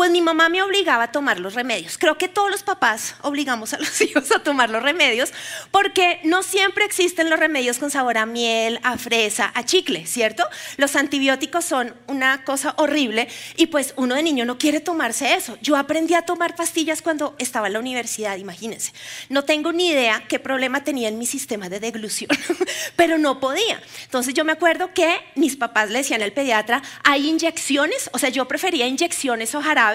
Pues 0.00 0.10
mi 0.10 0.22
mamá 0.22 0.48
me 0.48 0.62
obligaba 0.62 1.02
a 1.02 1.12
tomar 1.12 1.40
los 1.40 1.52
remedios. 1.52 1.98
Creo 1.98 2.16
que 2.16 2.26
todos 2.26 2.50
los 2.50 2.62
papás 2.62 3.16
obligamos 3.20 3.74
a 3.74 3.78
los 3.78 4.00
hijos 4.00 4.32
a 4.32 4.42
tomar 4.42 4.70
los 4.70 4.82
remedios 4.82 5.30
porque 5.70 6.20
no 6.24 6.42
siempre 6.42 6.86
existen 6.86 7.28
los 7.28 7.38
remedios 7.38 7.78
con 7.78 7.90
sabor 7.90 8.16
a 8.16 8.24
miel, 8.24 8.80
a 8.82 8.96
fresa, 8.96 9.52
a 9.54 9.62
chicle, 9.66 10.06
¿cierto? 10.06 10.42
Los 10.78 10.96
antibióticos 10.96 11.66
son 11.66 11.94
una 12.06 12.44
cosa 12.44 12.72
horrible 12.78 13.28
y 13.58 13.66
pues 13.66 13.92
uno 13.96 14.14
de 14.14 14.22
niño 14.22 14.46
no 14.46 14.56
quiere 14.56 14.80
tomarse 14.80 15.34
eso. 15.34 15.58
Yo 15.60 15.76
aprendí 15.76 16.14
a 16.14 16.22
tomar 16.22 16.56
pastillas 16.56 17.02
cuando 17.02 17.34
estaba 17.36 17.66
en 17.66 17.74
la 17.74 17.80
universidad, 17.80 18.38
imagínense. 18.38 18.94
No 19.28 19.44
tengo 19.44 19.70
ni 19.70 19.88
idea 19.88 20.24
qué 20.28 20.38
problema 20.38 20.82
tenía 20.82 21.10
en 21.10 21.18
mi 21.18 21.26
sistema 21.26 21.68
de 21.68 21.78
deglución, 21.78 22.30
pero 22.96 23.18
no 23.18 23.38
podía. 23.38 23.82
Entonces 24.04 24.32
yo 24.32 24.46
me 24.46 24.52
acuerdo 24.52 24.94
que 24.94 25.20
mis 25.34 25.56
papás 25.56 25.90
le 25.90 25.98
decían 25.98 26.22
al 26.22 26.32
pediatra, 26.32 26.80
hay 27.04 27.28
inyecciones, 27.28 28.08
o 28.14 28.18
sea, 28.18 28.30
yo 28.30 28.48
prefería 28.48 28.86
inyecciones 28.86 29.54
o 29.54 29.60
jarabes 29.60 29.89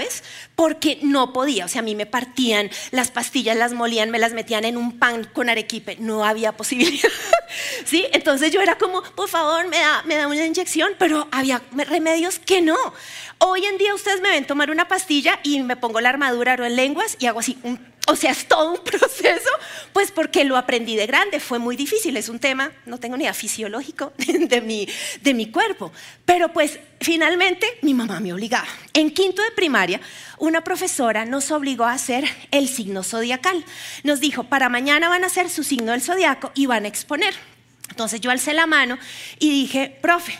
porque 0.56 1.00
no 1.02 1.34
podía, 1.34 1.66
o 1.66 1.68
sea, 1.68 1.82
a 1.82 1.84
mí 1.84 1.96
me 1.96 2.06
partían 2.06 2.70
las 2.92 3.12
pastillas, 3.12 3.58
las 3.58 3.74
molían, 3.74 4.12
me 4.12 4.20
las 4.20 4.34
metían 4.34 4.66
en 4.66 4.78
un 4.78 4.98
pan 5.00 5.30
con 5.34 5.50
arequipe, 5.50 5.98
no 6.00 6.26
había 6.26 6.54
posibilidad. 6.54 7.10
¿Sí? 7.86 8.06
Entonces 8.12 8.52
yo 8.52 8.62
era 8.62 8.78
como, 8.78 9.04
por 9.04 9.30
favor, 9.30 9.68
me 9.68 9.78
da, 9.78 10.04
me 10.06 10.16
da 10.16 10.28
una 10.28 10.46
inyección, 10.46 10.94
pero 10.98 11.28
había 11.32 11.62
remedios 11.72 12.40
que 12.40 12.62
no. 12.62 12.78
Hoy 13.40 13.66
en 13.66 13.78
día 13.78 13.94
ustedes 13.94 14.22
me 14.22 14.30
ven 14.30 14.48
tomar 14.48 14.72
una 14.72 14.88
pastilla 14.88 15.40
y 15.44 15.62
me 15.62 15.76
pongo 15.76 16.00
la 16.00 16.10
armadura 16.10 16.56
o 16.58 16.64
en 16.64 16.76
lenguas 16.76 17.18
y 17.20 17.28
hago 17.28 17.40
así, 17.40 17.58
o 18.08 18.16
sea, 18.16 18.32
es 18.32 18.48
todo 18.48 18.72
un 18.72 18.80
proceso, 18.84 19.50
pues 19.94 20.12
porque 20.12 20.44
lo 20.44 20.58
aprendí 20.58 20.96
de 20.96 21.06
grande, 21.06 21.40
fue 21.40 21.60
muy 21.60 21.76
difícil, 21.76 22.16
es 22.18 22.30
un 22.30 22.40
tema, 22.40 22.72
no 22.86 23.00
tengo 23.00 23.18
ni 23.18 23.24
idea 23.24 23.34
fisiológico 23.34 24.14
de 24.18 24.62
mi, 24.62 24.88
de 25.22 25.34
mi 25.34 25.52
cuerpo, 25.52 25.92
pero 26.26 26.54
pues 26.54 26.80
finalmente 27.02 27.68
mi 27.82 27.94
mamá 27.94 28.20
me 28.20 28.34
obligaba. 28.34 28.68
En 28.94 29.12
quinto 29.12 29.42
de 29.42 29.52
primaria, 29.52 30.00
una 30.38 30.64
profesora 30.64 31.26
nos 31.26 31.52
obligó 31.52 31.86
a 31.86 31.94
hacer 31.94 32.26
el 32.52 32.68
signo 32.68 33.04
zodiacal. 33.04 33.64
Nos 34.04 34.20
dijo, 34.20 34.46
para 34.46 34.70
mañana 34.70 35.10
van 35.10 35.24
a 35.24 35.28
hacer 35.28 35.50
su 35.50 35.64
signo 35.64 35.92
del 35.92 36.02
zodiaco 36.02 36.52
y 36.56 36.66
van 36.66 36.86
a 36.86 36.88
exponer. 36.88 37.34
Entonces 37.90 38.20
yo 38.20 38.32
alcé 38.32 38.54
la 38.54 38.66
mano 38.66 38.98
y 39.40 39.50
dije, 39.50 39.98
profe, 40.02 40.38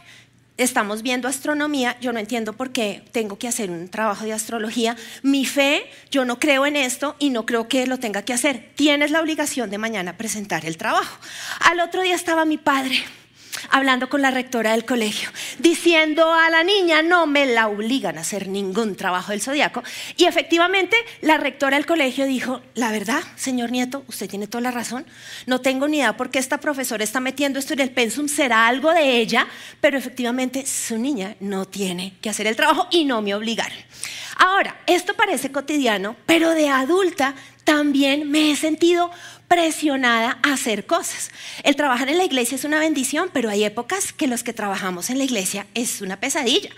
estamos 0.58 1.02
viendo 1.02 1.28
astronomía, 1.28 1.98
yo 2.00 2.14
no 2.14 2.20
entiendo 2.20 2.54
por 2.54 2.72
qué 2.72 3.04
tengo 3.12 3.38
que 3.38 3.48
hacer 3.48 3.70
un 3.70 3.90
trabajo 3.90 4.26
de 4.26 4.34
astrología. 4.34 4.96
Mi 5.22 5.46
fe, 5.46 5.86
yo 6.12 6.26
no 6.26 6.40
creo 6.40 6.66
en 6.66 6.76
esto 6.76 7.16
y 7.20 7.30
no 7.30 7.46
creo 7.46 7.68
que 7.68 7.88
lo 7.88 8.00
tenga 8.00 8.24
que 8.24 8.34
hacer. 8.34 8.72
Tienes 8.76 9.12
la 9.12 9.22
obligación 9.22 9.70
de 9.70 9.78
mañana 9.78 10.18
presentar 10.18 10.66
el 10.66 10.78
trabajo. 10.78 11.20
Al 11.60 11.80
otro 11.80 12.02
día 12.02 12.16
estaba 12.16 12.46
mi 12.46 12.58
padre 12.58 13.04
hablando 13.70 14.10
con 14.10 14.22
la 14.22 14.32
rectora 14.32 14.72
del 14.72 14.86
colegio, 14.86 15.30
diciendo 15.60 16.34
a 16.34 16.50
la 16.50 16.64
niña, 16.64 17.02
no 17.02 17.28
me 17.28 17.46
la 17.46 17.68
obligan 17.68 18.18
a 18.18 18.22
hacer 18.22 18.48
ningún 18.48 18.96
trabajo 18.96 19.32
del 19.32 19.42
zodiaco. 19.42 19.84
Y 20.18 20.26
efectivamente, 20.26 20.98
la 21.22 21.38
rectora 21.38 21.78
del 21.78 21.86
colegio 21.86 22.26
dijo, 22.26 22.62
la 22.74 22.92
verdad, 22.92 23.24
señor 23.36 23.72
Nieto, 23.72 24.04
usted 24.08 24.30
tiene 24.30 24.48
toda 24.48 24.62
la 24.62 24.72
razón, 24.72 25.06
no 25.46 25.62
tengo 25.62 25.88
ni 25.88 25.98
idea 25.98 26.18
por 26.18 26.30
qué 26.30 26.40
esta 26.40 26.60
profesora 26.60 27.04
está 27.04 27.20
metiendo 27.20 27.60
esto 27.60 27.74
en 27.74 27.82
el 27.82 27.92
pensum, 27.92 28.28
será 28.28 28.68
algo 28.68 28.92
de 28.92 29.18
ella, 29.18 29.48
pero 29.82 29.98
efectivamente 29.98 30.66
su 30.66 30.98
niña 30.98 31.36
no 31.40 31.66
tiene 31.66 32.16
que 32.22 32.30
hacer 32.30 32.48
el 32.48 32.56
trabajo 32.56 32.88
y 32.92 33.06
no 33.06 33.22
me 33.22 33.36
obligaron. 33.36 33.78
Ahora, 34.38 34.82
esto 34.86 35.14
parece 35.14 35.52
cotidiano, 35.52 36.16
pero 36.26 36.52
de 36.52 36.70
adulta 36.70 37.36
también 37.64 38.30
me 38.30 38.52
he 38.52 38.56
sentido 38.56 39.10
presionada 39.48 40.40
a 40.44 40.54
hacer 40.54 40.86
cosas. 40.86 41.32
El 41.64 41.76
trabajar 41.76 42.10
en 42.10 42.18
la 42.18 42.24
iglesia 42.24 42.56
es 42.56 42.64
una 42.64 42.80
bendición, 42.80 43.30
pero 43.32 43.50
hay 43.50 43.64
épocas 43.64 44.12
que 44.14 44.28
los 44.28 44.44
que 44.44 44.54
trabajamos 44.54 45.10
en 45.10 45.18
la 45.18 45.24
iglesia 45.24 45.68
es 45.74 46.02
una 46.02 46.20
pesadilla. 46.20 46.70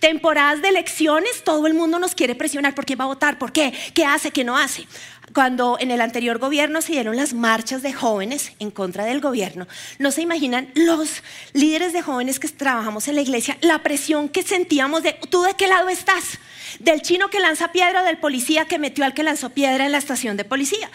Temporadas 0.00 0.62
de 0.62 0.68
elecciones, 0.68 1.44
todo 1.44 1.66
el 1.66 1.74
mundo 1.74 1.98
nos 1.98 2.14
quiere 2.14 2.34
presionar 2.34 2.74
por 2.74 2.84
qué 2.84 2.96
va 2.96 3.04
a 3.04 3.08
votar, 3.08 3.38
por 3.38 3.52
qué, 3.52 3.72
qué 3.94 4.04
hace, 4.04 4.30
qué 4.30 4.44
no 4.44 4.56
hace. 4.56 4.86
Cuando 5.34 5.76
en 5.80 5.90
el 5.90 6.00
anterior 6.00 6.38
gobierno 6.38 6.80
se 6.80 6.92
dieron 6.92 7.16
las 7.16 7.34
marchas 7.34 7.82
de 7.82 7.92
jóvenes 7.92 8.52
en 8.58 8.70
contra 8.70 9.04
del 9.04 9.20
gobierno, 9.20 9.66
no 9.98 10.10
se 10.10 10.22
imaginan 10.22 10.70
los 10.74 11.22
líderes 11.52 11.92
de 11.92 12.02
jóvenes 12.02 12.38
que 12.38 12.48
trabajamos 12.48 13.08
en 13.08 13.16
la 13.16 13.22
iglesia, 13.22 13.58
la 13.60 13.82
presión 13.82 14.28
que 14.28 14.42
sentíamos 14.42 15.02
de, 15.02 15.14
¿tú 15.28 15.42
de 15.42 15.54
qué 15.54 15.66
lado 15.66 15.88
estás? 15.88 16.38
del 16.80 17.00
chino 17.00 17.30
que 17.30 17.40
lanza 17.40 17.72
piedra 17.72 18.02
o 18.02 18.04
del 18.04 18.18
policía 18.18 18.66
que 18.66 18.78
metió 18.78 19.04
al 19.04 19.14
que 19.14 19.22
lanzó 19.22 19.50
piedra 19.50 19.86
en 19.86 19.92
la 19.92 19.98
estación 19.98 20.36
de 20.36 20.44
policía. 20.44 20.90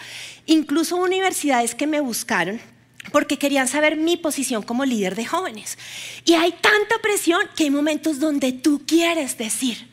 Incluso 0.46 0.96
universidades 0.96 1.74
que 1.74 1.86
me 1.86 2.00
buscaron 2.00 2.60
porque 3.10 3.38
querían 3.38 3.66
saber 3.66 3.96
mi 3.96 4.16
posición 4.16 4.62
como 4.62 4.84
líder 4.84 5.16
de 5.16 5.26
jóvenes. 5.26 5.76
Y 6.24 6.34
hay 6.34 6.52
tanta 6.52 6.98
presión 7.02 7.40
que 7.56 7.64
hay 7.64 7.70
momentos 7.70 8.20
donde 8.20 8.52
tú 8.52 8.82
quieres 8.86 9.36
decir, 9.38 9.88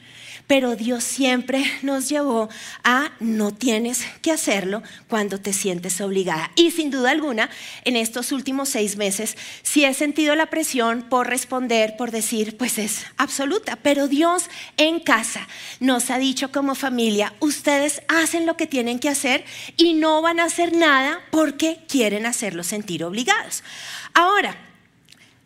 pero 0.49 0.75
Dios 0.75 1.03
siempre 1.03 1.63
nos 1.83 2.09
llevó 2.09 2.49
a 2.83 3.11
no 3.19 3.53
tienes 3.53 4.03
que 4.23 4.31
hacerlo 4.31 4.81
cuando 5.07 5.39
te 5.39 5.53
sientes 5.53 6.01
obligada. 6.01 6.49
Y 6.55 6.71
sin 6.71 6.89
duda 6.89 7.11
alguna, 7.11 7.51
en 7.85 7.95
estos 7.95 8.31
últimos 8.31 8.69
seis 8.69 8.97
meses, 8.97 9.37
sí 9.61 9.85
he 9.85 9.93
sentido 9.93 10.33
la 10.33 10.47
presión 10.47 11.03
por 11.03 11.27
responder, 11.27 11.95
por 11.97 12.09
decir, 12.09 12.57
pues 12.57 12.79
es 12.79 13.05
absoluta, 13.17 13.75
pero 13.75 14.07
Dios 14.07 14.49
en 14.77 14.99
casa 14.99 15.47
nos 15.79 16.09
ha 16.09 16.17
dicho 16.17 16.51
como 16.51 16.73
familia, 16.73 17.35
ustedes 17.39 18.01
hacen 18.07 18.47
lo 18.47 18.57
que 18.57 18.65
tienen 18.65 18.97
que 18.97 19.09
hacer 19.09 19.45
y 19.77 19.93
no 19.93 20.23
van 20.23 20.39
a 20.39 20.45
hacer 20.45 20.75
nada 20.75 21.19
porque 21.29 21.81
quieren 21.87 22.25
hacerlo 22.25 22.63
sentir 22.63 23.03
obligados. 23.03 23.63
Ahora, 24.15 24.57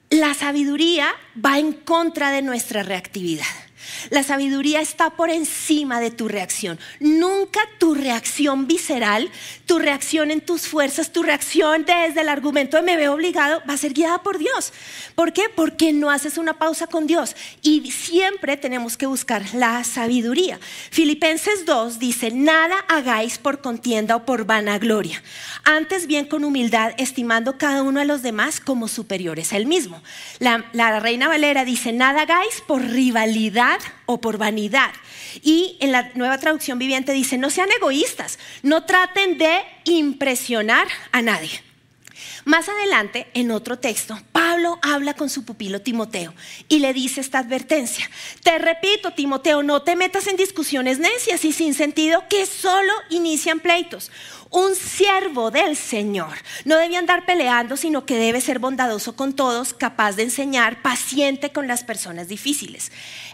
la 0.10 0.34
sabiduría 0.34 1.14
va 1.46 1.60
en 1.60 1.74
contra 1.74 2.32
de 2.32 2.42
nuestra 2.42 2.84
reactividad. 2.84 3.63
La 4.10 4.24
sabiduría 4.24 4.82
está 4.82 5.12
por 5.12 5.30
encima 5.30 6.00
de 6.00 6.12
tu 6.12 6.28
reacción. 6.28 6.80
Nunca 7.00 7.60
tu 7.80 7.96
reacción 7.96 8.68
visceral, 8.68 9.30
tu 9.66 9.80
reacción 9.80 10.32
en 10.32 10.42
tus 10.42 10.68
fuerzas, 10.68 11.12
tu 11.12 11.24
reacción 11.24 11.86
desde 11.86 12.22
el 12.22 12.30
argumento 12.30 12.78
de 12.78 12.84
me 12.84 12.98
veo 12.98 13.14
obligado 13.14 13.62
va 13.68 13.74
a 13.74 13.78
ser 13.78 13.94
guiada 13.94 14.22
por 14.24 14.38
Dios. 14.38 14.74
¿Por 15.16 15.34
qué? 15.34 15.44
Porque 15.54 15.94
no 15.94 16.10
haces 16.10 16.38
una 16.38 16.54
pausa 16.54 16.88
con 16.88 17.08
Dios. 17.08 17.36
Y 17.62 17.92
siempre 17.92 18.58
tenemos 18.58 18.98
que 18.98 19.06
buscar 19.06 19.44
la 19.54 19.84
sabiduría. 19.84 20.60
Filipenses 20.92 21.66
2 21.66 22.00
dice, 22.00 22.32
nada 22.32 22.78
hagáis 22.88 23.38
por 23.38 23.62
contienda 23.62 24.16
o 24.16 24.26
por 24.26 24.46
vanagloria. 24.46 25.22
Antes 25.64 26.08
bien 26.08 26.26
con 26.26 26.44
humildad, 26.44 26.94
estimando 26.98 27.58
cada 27.58 27.84
uno 27.84 28.00
a 28.00 28.06
los 28.06 28.22
demás 28.22 28.60
como 28.60 28.88
superiores 28.88 29.54
a 29.54 29.58
él 29.58 29.66
mismo. 29.66 30.02
La, 30.40 30.66
la 30.74 31.00
Reina 31.00 31.28
Valera 31.28 31.66
dice, 31.66 31.92
nada 31.92 32.24
hagáis 32.24 32.62
por 32.68 32.82
rivalidad 32.82 33.73
o 34.06 34.22
por 34.22 34.38
vanidad. 34.38 34.92
Y 35.42 35.78
en 35.80 35.92
la 35.92 36.12
nueva 36.16 36.38
traducción 36.38 36.80
viviente 36.80 37.14
dice, 37.14 37.38
no 37.38 37.50
sean 37.50 37.70
egoístas, 37.72 38.40
no 38.62 38.86
traten 38.86 39.38
de 39.38 39.62
impresionar 39.86 40.88
a 41.12 41.22
nadie. 41.22 41.62
Más 42.46 42.68
adelante, 42.68 43.28
en 43.34 43.52
otro 43.52 43.80
texto, 43.80 44.20
Habla 44.82 45.16
con 45.16 45.30
su 45.30 45.46
pupilo 45.46 45.82
Timoteo 45.82 46.34
y 46.68 46.80
le 46.80 46.94
dice 46.94 47.22
esta 47.22 47.40
advertencia. 47.40 48.10
Te 48.44 48.60
repito, 48.60 49.12
Timoteo, 49.12 49.64
no 49.64 49.82
te 49.82 49.96
metas 49.96 50.28
en 50.28 50.36
discusiones 50.36 51.00
necias 51.00 51.44
y 51.44 51.52
sin 51.52 51.74
sentido 51.74 52.24
que 52.30 52.46
solo 52.46 52.94
inician 53.10 53.60
pleitos. 53.60 54.12
Un 54.52 54.76
siervo 54.76 55.50
del 55.50 55.76
Señor 55.76 56.38
no 56.66 56.78
debe 56.78 56.98
andar 56.98 57.26
peleando, 57.26 57.78
sino 57.78 58.06
que 58.06 58.18
debe 58.18 58.42
ser 58.42 58.60
bondadoso 58.60 59.16
con 59.16 59.34
todos, 59.34 59.74
capaz 59.74 60.16
de 60.16 60.24
enseñar, 60.24 60.84
paciente 60.84 61.52
con 61.52 61.68
las 61.68 61.84
personas 61.84 62.28
difíciles. 62.28 62.92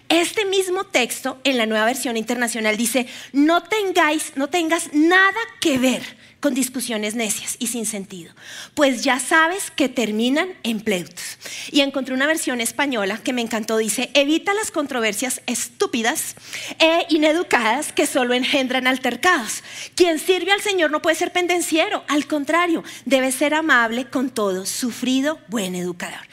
Este 0.08 0.46
mismo 0.46 0.86
texto 0.86 1.42
en 1.44 1.58
la 1.58 1.66
nueva 1.66 1.86
versión 1.86 2.16
internacional 2.16 2.78
dice, 2.78 3.08
no 3.34 3.64
tengáis, 3.64 4.32
no 4.36 4.48
tengas 4.48 4.94
nada 4.94 5.40
que 5.60 5.78
ver 5.78 6.19
con 6.40 6.54
discusiones 6.54 7.16
necias 7.16 7.58
y 7.60 7.68
sin 7.68 7.86
sentido, 7.86 8.34
pues 8.74 9.04
ya 9.04 9.20
sabes 9.20 9.72
que 9.72 9.90
terminan 9.90 10.50
en 10.64 10.82
pleitos. 10.82 11.38
Y 11.72 11.82
encontré 11.82 12.14
una 12.14 12.28
versión 12.28 12.62
española 12.62 13.20
que 13.24 13.34
me 13.34 13.42
encantó, 13.42 13.78
dice, 13.78 14.10
evita 14.14 14.54
las 14.54 14.72
controversias 14.72 15.42
estúpidas 15.48 16.36
e 16.80 17.06
ineducadas 17.10 17.92
que 17.92 18.06
solo 18.06 18.34
engendran 18.34 18.88
altercados. 18.88 19.64
Quien 19.96 20.20
sirve 20.20 20.52
al 20.52 20.62
Señor 20.62 20.92
no 20.92 21.02
puede 21.02 21.16
ser 21.16 21.32
pendenciero, 21.32 22.04
al 22.08 22.28
contrario, 22.28 22.84
debe 23.06 23.32
ser 23.32 23.54
amable 23.54 24.06
con 24.06 24.30
todos, 24.30 24.70
sufrido, 24.70 25.40
buen 25.48 25.76
educador. 25.76 26.26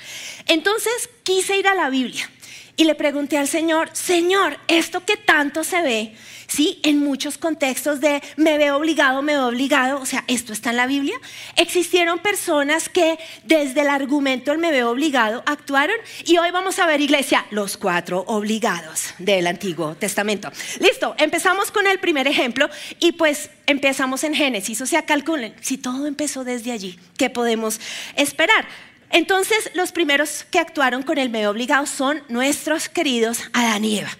Entonces 0.46 1.10
quise 1.24 1.56
ir 1.56 1.66
a 1.66 1.74
la 1.74 1.90
Biblia 1.90 2.30
y 2.76 2.84
le 2.84 2.94
pregunté 2.94 3.38
al 3.38 3.48
Señor, 3.48 3.90
Señor, 3.92 4.58
esto 4.68 5.04
que 5.04 5.16
tanto 5.16 5.64
se 5.64 5.82
ve, 5.82 6.14
¿sí? 6.46 6.80
En 6.82 6.98
muchos 6.98 7.38
contextos 7.38 8.00
de 8.00 8.22
me 8.36 8.58
veo 8.58 8.76
obligado, 8.76 9.22
me 9.22 9.32
veo 9.32 9.48
obligado, 9.48 10.00
o 10.00 10.06
sea, 10.06 10.24
esto 10.26 10.52
está 10.52 10.70
en 10.70 10.76
la 10.76 10.86
Biblia. 10.86 11.16
Existieron 11.56 12.18
personas 12.18 12.88
que 12.88 13.18
desde 13.44 13.82
el 13.82 13.88
argumento 13.88 14.50
del 14.50 14.60
me 14.60 14.70
veo 14.70 14.90
obligado 14.90 15.42
actuaron 15.46 15.96
y 16.24 16.38
hoy 16.38 16.50
vamos 16.50 16.78
a 16.78 16.86
ver, 16.86 17.00
iglesia, 17.00 17.46
los 17.50 17.76
cuatro 17.76 18.24
obligados 18.26 19.14
del 19.18 19.46
Antiguo 19.46 19.94
Testamento. 19.96 20.50
Listo, 20.80 21.14
empezamos 21.18 21.70
con 21.70 21.86
el 21.86 21.98
primer 21.98 22.26
ejemplo 22.26 22.68
y 23.00 23.12
pues 23.12 23.50
empezamos 23.66 24.24
en 24.24 24.34
Génesis, 24.34 24.80
o 24.80 24.86
sea, 24.86 25.02
calculen, 25.02 25.54
si 25.60 25.78
todo 25.78 26.06
empezó 26.06 26.44
desde 26.44 26.72
allí, 26.72 26.98
¿qué 27.16 27.30
podemos 27.30 27.80
esperar? 28.14 28.66
Entonces, 29.10 29.70
los 29.74 29.92
primeros 29.92 30.44
que 30.50 30.58
actuaron 30.58 31.02
con 31.02 31.18
el 31.18 31.30
medio 31.30 31.50
obligado 31.50 31.86
son 31.86 32.22
nuestros 32.28 32.88
queridos 32.88 33.42
Adán 33.52 33.84
y 33.84 33.98
Eva. 33.98 34.10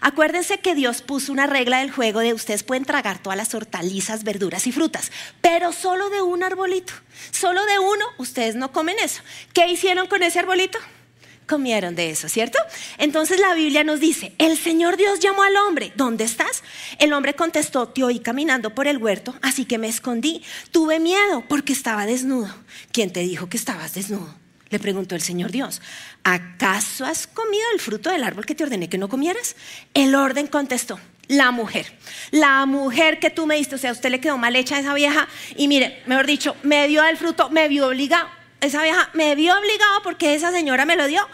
Acuérdense 0.00 0.58
que 0.58 0.74
Dios 0.74 1.02
puso 1.02 1.32
una 1.32 1.46
regla 1.46 1.80
del 1.80 1.90
juego 1.90 2.20
de 2.20 2.32
ustedes 2.32 2.62
pueden 2.62 2.84
tragar 2.84 3.18
todas 3.18 3.36
las 3.36 3.54
hortalizas, 3.54 4.24
verduras 4.24 4.66
y 4.66 4.72
frutas, 4.72 5.10
pero 5.40 5.72
solo 5.72 6.10
de 6.10 6.22
un 6.22 6.42
arbolito, 6.42 6.92
solo 7.30 7.64
de 7.66 7.78
uno, 7.78 8.04
ustedes 8.18 8.54
no 8.54 8.72
comen 8.72 8.96
eso. 9.02 9.22
¿Qué 9.52 9.68
hicieron 9.68 10.06
con 10.06 10.22
ese 10.22 10.38
arbolito? 10.38 10.78
Comieron 11.46 11.94
de 11.94 12.10
eso, 12.10 12.28
¿cierto? 12.28 12.58
Entonces 12.98 13.40
la 13.40 13.54
Biblia 13.54 13.84
nos 13.84 14.00
dice, 14.00 14.32
el 14.38 14.58
Señor 14.58 14.96
Dios 14.96 15.20
llamó 15.20 15.42
al 15.42 15.56
hombre, 15.56 15.92
¿dónde 15.96 16.24
estás? 16.24 16.62
El 16.98 17.12
hombre 17.12 17.34
contestó, 17.34 17.88
te 17.88 18.04
oí 18.04 18.18
caminando 18.18 18.74
por 18.74 18.86
el 18.86 18.98
huerto, 18.98 19.34
así 19.42 19.64
que 19.64 19.78
me 19.78 19.88
escondí. 19.88 20.42
Tuve 20.72 21.00
miedo 21.00 21.44
porque 21.48 21.72
estaba 21.72 22.06
desnudo. 22.06 22.52
¿Quién 22.92 23.12
te 23.12 23.20
dijo 23.20 23.48
que 23.48 23.56
estabas 23.56 23.94
desnudo? 23.94 24.34
Le 24.68 24.80
preguntó 24.80 25.14
el 25.14 25.22
Señor 25.22 25.52
Dios, 25.52 25.80
¿acaso 26.24 27.04
has 27.04 27.28
comido 27.28 27.64
el 27.72 27.80
fruto 27.80 28.10
del 28.10 28.24
árbol 28.24 28.44
que 28.44 28.56
te 28.56 28.64
ordené 28.64 28.88
que 28.88 28.98
no 28.98 29.08
comieras? 29.08 29.54
El 29.94 30.16
orden 30.16 30.48
contestó, 30.48 30.98
la 31.28 31.52
mujer, 31.52 31.86
la 32.32 32.66
mujer 32.66 33.20
que 33.20 33.30
tú 33.30 33.46
me 33.46 33.54
diste, 33.54 33.76
o 33.76 33.78
sea, 33.78 33.90
a 33.90 33.92
usted 33.92 34.10
le 34.10 34.20
quedó 34.20 34.38
mal 34.38 34.56
hecha 34.56 34.80
esa 34.80 34.92
vieja 34.94 35.28
y 35.56 35.68
mire, 35.68 36.02
mejor 36.06 36.26
dicho, 36.26 36.56
me 36.64 36.88
dio 36.88 37.04
el 37.04 37.16
fruto, 37.16 37.48
me 37.48 37.68
vio 37.68 37.86
obligado 37.86 38.28
esa 38.66 38.82
vieja 38.82 39.10
me 39.14 39.34
vio 39.34 39.58
obligado 39.58 40.02
porque 40.02 40.34
esa 40.34 40.50
señora 40.50 40.84
me 40.84 40.96
lo 40.96 41.06
dio. 41.06 41.26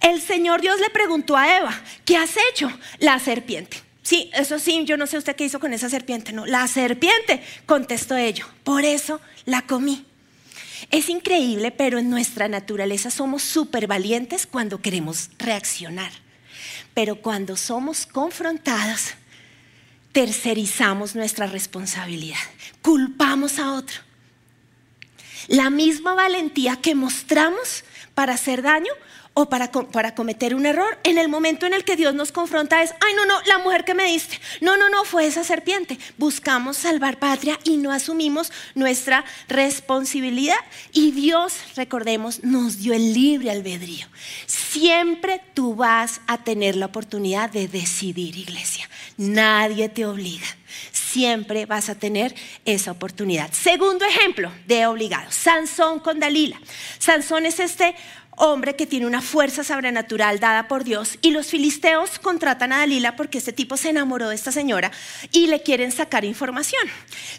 El 0.00 0.20
Señor 0.20 0.60
Dios 0.60 0.80
le 0.80 0.90
preguntó 0.90 1.36
a 1.36 1.56
Eva, 1.56 1.80
¿qué 2.04 2.16
has 2.16 2.34
hecho? 2.50 2.70
La 2.98 3.18
serpiente. 3.18 3.82
Sí, 4.02 4.30
eso 4.34 4.58
sí, 4.58 4.84
yo 4.84 4.96
no 4.96 5.06
sé 5.06 5.16
usted 5.16 5.36
qué 5.36 5.44
hizo 5.44 5.60
con 5.60 5.72
esa 5.72 5.88
serpiente, 5.88 6.32
no. 6.32 6.44
La 6.44 6.66
serpiente, 6.66 7.42
contestó 7.66 8.16
ello. 8.16 8.46
Por 8.64 8.84
eso 8.84 9.20
la 9.44 9.62
comí. 9.62 10.04
Es 10.90 11.08
increíble, 11.08 11.70
pero 11.70 11.98
en 11.98 12.10
nuestra 12.10 12.48
naturaleza 12.48 13.10
somos 13.10 13.42
súper 13.42 13.86
valientes 13.86 14.46
cuando 14.46 14.82
queremos 14.82 15.30
reaccionar. 15.38 16.10
Pero 16.94 17.16
cuando 17.16 17.56
somos 17.56 18.04
confrontados, 18.04 19.14
tercerizamos 20.10 21.14
nuestra 21.14 21.46
responsabilidad, 21.46 22.36
culpamos 22.82 23.58
a 23.58 23.72
otro. 23.72 24.00
La 25.48 25.70
misma 25.70 26.14
valentía 26.14 26.76
que 26.76 26.94
mostramos 26.94 27.84
para 28.14 28.34
hacer 28.34 28.62
daño 28.62 28.92
o 29.34 29.48
para, 29.48 29.70
para, 29.70 30.14
cometer 30.14 30.54
un 30.54 30.66
error, 30.66 30.98
en 31.04 31.16
el 31.16 31.28
momento 31.28 31.64
en 31.64 31.72
el 31.72 31.84
que 31.84 31.96
Dios 31.96 32.14
nos 32.14 32.32
confronta 32.32 32.82
es, 32.82 32.92
ay, 33.00 33.14
no, 33.14 33.24
no, 33.24 33.40
la 33.46 33.58
mujer 33.58 33.84
que 33.84 33.94
me 33.94 34.04
diste, 34.04 34.38
no, 34.60 34.76
no, 34.76 34.90
no, 34.90 35.04
fue 35.04 35.26
esa 35.26 35.42
serpiente. 35.42 35.98
Buscamos 36.18 36.76
salvar 36.76 37.18
patria 37.18 37.58
y 37.64 37.78
no 37.78 37.92
asumimos 37.92 38.52
nuestra 38.74 39.24
responsabilidad. 39.48 40.58
Y 40.92 41.12
Dios, 41.12 41.54
recordemos, 41.76 42.44
nos 42.44 42.78
dio 42.78 42.92
el 42.92 43.14
libre 43.14 43.50
albedrío. 43.50 44.06
Siempre 44.46 45.40
tú 45.54 45.74
vas 45.74 46.20
a 46.26 46.44
tener 46.44 46.76
la 46.76 46.86
oportunidad 46.86 47.50
de 47.50 47.68
decidir, 47.68 48.36
iglesia. 48.36 48.88
Nadie 49.16 49.88
te 49.88 50.04
obliga 50.04 50.46
siempre 50.90 51.66
vas 51.66 51.88
a 51.88 51.94
tener 51.94 52.34
esa 52.64 52.90
oportunidad. 52.92 53.52
Segundo 53.52 54.04
ejemplo 54.04 54.50
de 54.66 54.86
obligado, 54.86 55.30
Sansón 55.30 56.00
con 56.00 56.20
Dalila. 56.20 56.60
Sansón 56.98 57.46
es 57.46 57.60
este 57.60 57.94
hombre 58.44 58.74
que 58.74 58.88
tiene 58.88 59.06
una 59.06 59.22
fuerza 59.22 59.62
sobrenatural 59.62 60.40
dada 60.40 60.66
por 60.66 60.82
Dios 60.82 61.16
y 61.22 61.30
los 61.30 61.46
filisteos 61.46 62.18
contratan 62.18 62.72
a 62.72 62.78
Dalila 62.78 63.14
porque 63.14 63.38
este 63.38 63.52
tipo 63.52 63.76
se 63.76 63.90
enamoró 63.90 64.30
de 64.30 64.34
esta 64.34 64.50
señora 64.50 64.90
y 65.30 65.46
le 65.46 65.62
quieren 65.62 65.92
sacar 65.92 66.24
información. 66.24 66.82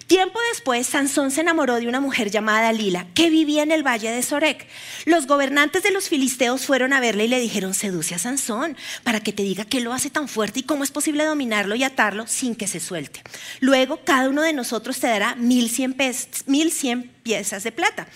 Tiempo 0.07 0.39
después, 0.53 0.87
Sansón 0.87 1.31
se 1.31 1.41
enamoró 1.41 1.75
de 1.75 1.89
una 1.89 1.99
mujer 1.99 2.31
llamada 2.31 2.61
Dalila 2.61 3.05
que 3.13 3.29
vivía 3.29 3.63
en 3.63 3.71
el 3.71 3.85
valle 3.85 4.11
de 4.11 4.23
Sorek. 4.23 4.65
Los 5.03 5.27
gobernantes 5.27 5.83
de 5.83 5.91
los 5.91 6.07
filisteos 6.07 6.65
fueron 6.65 6.93
a 6.93 7.01
verle 7.01 7.25
y 7.25 7.27
le 7.27 7.41
dijeron, 7.41 7.73
seduce 7.73 8.15
a 8.15 8.19
Sansón 8.19 8.77
para 9.03 9.19
que 9.19 9.33
te 9.33 9.43
diga 9.43 9.65
qué 9.65 9.81
lo 9.81 9.91
hace 9.91 10.09
tan 10.09 10.29
fuerte 10.29 10.61
y 10.61 10.63
cómo 10.63 10.85
es 10.85 10.91
posible 10.91 11.25
dominarlo 11.25 11.75
y 11.75 11.83
atarlo 11.83 12.27
sin 12.27 12.55
que 12.55 12.67
se 12.67 12.79
suelte. 12.79 13.21
Luego, 13.59 13.99
cada 14.05 14.29
uno 14.29 14.41
de 14.41 14.53
nosotros 14.53 15.01
te 15.01 15.07
dará 15.07 15.35
mil 15.35 15.69
cien, 15.69 15.97
mil 16.45 16.71
cien 16.71 17.11
piezas 17.23 17.63
de 17.63 17.71
plata. 17.71 18.07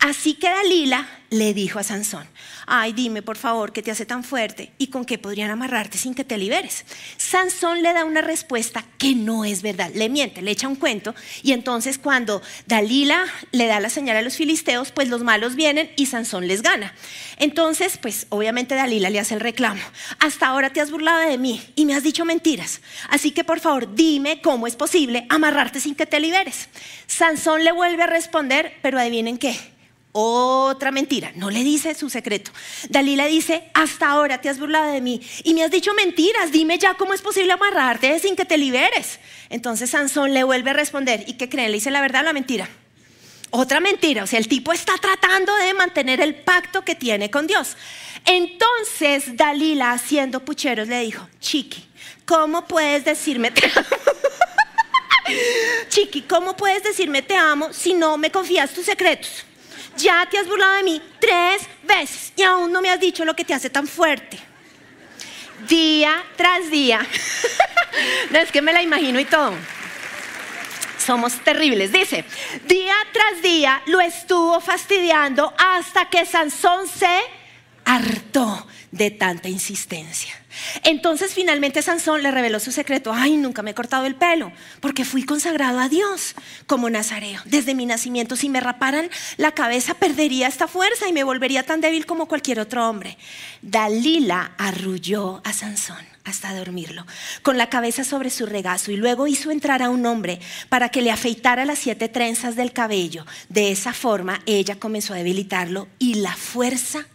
Así 0.00 0.34
que 0.34 0.48
Dalila 0.48 1.08
le 1.30 1.54
dijo 1.54 1.78
a 1.78 1.82
Sansón, 1.82 2.26
ay, 2.66 2.92
dime 2.92 3.22
por 3.22 3.36
favor 3.36 3.72
qué 3.72 3.82
te 3.82 3.90
hace 3.90 4.06
tan 4.06 4.24
fuerte 4.24 4.72
y 4.78 4.88
con 4.88 5.04
qué 5.04 5.18
podrían 5.18 5.50
amarrarte 5.50 5.98
sin 5.98 6.14
que 6.14 6.24
te 6.24 6.36
liberes. 6.36 6.84
Sansón 7.16 7.82
le 7.82 7.92
da 7.92 8.04
una 8.04 8.20
respuesta 8.20 8.84
que 8.98 9.14
no 9.14 9.44
es 9.44 9.62
verdad, 9.62 9.90
le 9.94 10.08
miente, 10.08 10.42
le 10.42 10.50
echa 10.50 10.68
un 10.68 10.76
cuento 10.76 11.14
y 11.42 11.52
entonces 11.52 11.98
cuando 11.98 12.42
Dalila 12.66 13.24
le 13.52 13.66
da 13.66 13.80
la 13.80 13.90
señal 13.90 14.16
a 14.16 14.22
los 14.22 14.36
filisteos, 14.36 14.90
pues 14.90 15.08
los 15.08 15.22
malos 15.22 15.54
vienen 15.54 15.90
y 15.96 16.06
Sansón 16.06 16.48
les 16.48 16.62
gana. 16.62 16.92
Entonces, 17.38 17.98
pues 17.98 18.26
obviamente 18.30 18.74
Dalila 18.74 19.10
le 19.10 19.20
hace 19.20 19.34
el 19.34 19.40
reclamo, 19.40 19.80
hasta 20.18 20.48
ahora 20.48 20.70
te 20.70 20.80
has 20.80 20.90
burlado 20.90 21.20
de 21.20 21.38
mí 21.38 21.62
y 21.76 21.86
me 21.86 21.94
has 21.94 22.02
dicho 22.02 22.24
mentiras, 22.24 22.80
así 23.08 23.30
que 23.30 23.44
por 23.44 23.60
favor 23.60 23.94
dime 23.94 24.40
cómo 24.40 24.66
es 24.66 24.76
posible 24.76 25.26
amarrarte 25.28 25.80
sin 25.80 25.94
que 25.94 26.06
te 26.06 26.20
liberes. 26.20 26.68
Sansón 27.06 27.62
le 27.62 27.72
vuelve 27.72 28.02
a 28.02 28.06
responder, 28.06 28.72
pero 28.82 28.98
adivinen 28.98 29.38
qué 29.38 29.75
otra 30.18 30.90
mentira, 30.90 31.30
no 31.34 31.50
le 31.50 31.62
dice 31.62 31.94
su 31.94 32.08
secreto. 32.08 32.50
Dalila 32.88 33.26
dice, 33.26 33.64
hasta 33.74 34.08
ahora 34.08 34.40
te 34.40 34.48
has 34.48 34.58
burlado 34.58 34.90
de 34.90 35.02
mí 35.02 35.20
y 35.44 35.52
me 35.52 35.62
has 35.62 35.70
dicho 35.70 35.92
mentiras, 35.92 36.52
dime 36.52 36.78
ya 36.78 36.94
cómo 36.94 37.12
es 37.12 37.20
posible 37.20 37.52
amarrarte 37.52 38.18
sin 38.18 38.34
que 38.34 38.46
te 38.46 38.56
liberes. 38.56 39.18
Entonces 39.50 39.90
Sansón 39.90 40.32
le 40.32 40.42
vuelve 40.42 40.70
a 40.70 40.72
responder, 40.72 41.22
¿y 41.26 41.34
qué 41.34 41.50
creen? 41.50 41.70
¿Le 41.70 41.76
dice 41.76 41.90
la 41.90 42.00
verdad 42.00 42.22
o 42.22 42.24
la 42.24 42.32
mentira? 42.32 42.66
Otra 43.50 43.78
mentira, 43.78 44.24
o 44.24 44.26
sea, 44.26 44.38
el 44.38 44.48
tipo 44.48 44.72
está 44.72 44.96
tratando 44.96 45.54
de 45.54 45.74
mantener 45.74 46.22
el 46.22 46.34
pacto 46.34 46.82
que 46.82 46.94
tiene 46.94 47.30
con 47.30 47.46
Dios. 47.46 47.76
Entonces 48.24 49.36
Dalila, 49.36 49.92
haciendo 49.92 50.40
pucheros, 50.40 50.88
le 50.88 51.00
dijo, 51.00 51.28
Chiqui, 51.40 51.84
¿cómo 52.24 52.66
puedes 52.66 53.04
decirme 53.04 53.50
te 53.50 53.66
amo? 53.66 53.86
Chiqui, 55.90 56.22
¿cómo 56.22 56.56
puedes 56.56 56.82
decirme 56.82 57.20
te 57.20 57.36
amo 57.36 57.74
si 57.74 57.92
no 57.92 58.16
me 58.16 58.30
confías 58.30 58.72
tus 58.72 58.86
secretos? 58.86 59.44
Ya 59.96 60.26
te 60.30 60.38
has 60.38 60.46
burlado 60.46 60.76
de 60.76 60.82
mí 60.82 61.02
tres 61.20 61.66
veces 61.82 62.32
y 62.36 62.42
aún 62.42 62.72
no 62.72 62.80
me 62.80 62.90
has 62.90 63.00
dicho 63.00 63.24
lo 63.24 63.34
que 63.34 63.44
te 63.44 63.54
hace 63.54 63.70
tan 63.70 63.86
fuerte. 63.86 64.38
Día 65.68 66.22
tras 66.36 66.70
día. 66.70 67.06
no 68.30 68.38
es 68.38 68.52
que 68.52 68.62
me 68.62 68.72
la 68.72 68.82
imagino 68.82 69.18
y 69.18 69.24
todo. 69.24 69.54
Somos 70.98 71.38
terribles. 71.44 71.92
Dice, 71.92 72.24
día 72.66 72.94
tras 73.12 73.42
día 73.42 73.82
lo 73.86 74.00
estuvo 74.00 74.60
fastidiando 74.60 75.54
hasta 75.56 76.08
que 76.10 76.26
Sansón 76.26 76.88
se 76.88 77.20
hartó 77.84 78.66
de 78.90 79.10
tanta 79.12 79.48
insistencia. 79.48 80.34
Entonces 80.84 81.34
finalmente 81.34 81.82
Sansón 81.82 82.22
le 82.22 82.30
reveló 82.30 82.60
su 82.60 82.72
secreto. 82.72 83.12
Ay, 83.12 83.36
nunca 83.36 83.62
me 83.62 83.72
he 83.72 83.74
cortado 83.74 84.06
el 84.06 84.14
pelo, 84.14 84.52
porque 84.80 85.04
fui 85.04 85.24
consagrado 85.24 85.80
a 85.80 85.88
Dios 85.88 86.34
como 86.66 86.90
nazareo. 86.90 87.40
Desde 87.44 87.74
mi 87.74 87.86
nacimiento, 87.86 88.36
si 88.36 88.48
me 88.48 88.60
raparan 88.60 89.10
la 89.36 89.52
cabeza, 89.52 89.94
perdería 89.94 90.48
esta 90.48 90.68
fuerza 90.68 91.08
y 91.08 91.12
me 91.12 91.24
volvería 91.24 91.62
tan 91.62 91.80
débil 91.80 92.06
como 92.06 92.26
cualquier 92.26 92.60
otro 92.60 92.88
hombre. 92.88 93.18
Dalila 93.62 94.52
arrulló 94.58 95.40
a 95.44 95.52
Sansón 95.52 96.16
hasta 96.24 96.54
dormirlo, 96.54 97.06
con 97.42 97.56
la 97.56 97.70
cabeza 97.70 98.02
sobre 98.02 98.30
su 98.30 98.46
regazo, 98.46 98.90
y 98.90 98.96
luego 98.96 99.28
hizo 99.28 99.52
entrar 99.52 99.80
a 99.80 99.90
un 99.90 100.04
hombre 100.06 100.40
para 100.68 100.88
que 100.88 101.00
le 101.00 101.12
afeitara 101.12 101.64
las 101.64 101.78
siete 101.78 102.08
trenzas 102.08 102.56
del 102.56 102.72
cabello. 102.72 103.24
De 103.48 103.70
esa 103.70 103.92
forma, 103.92 104.42
ella 104.44 104.76
comenzó 104.78 105.14
a 105.14 105.18
debilitarlo 105.18 105.86
y 106.00 106.14
la 106.14 106.34
fuerza 106.34 107.06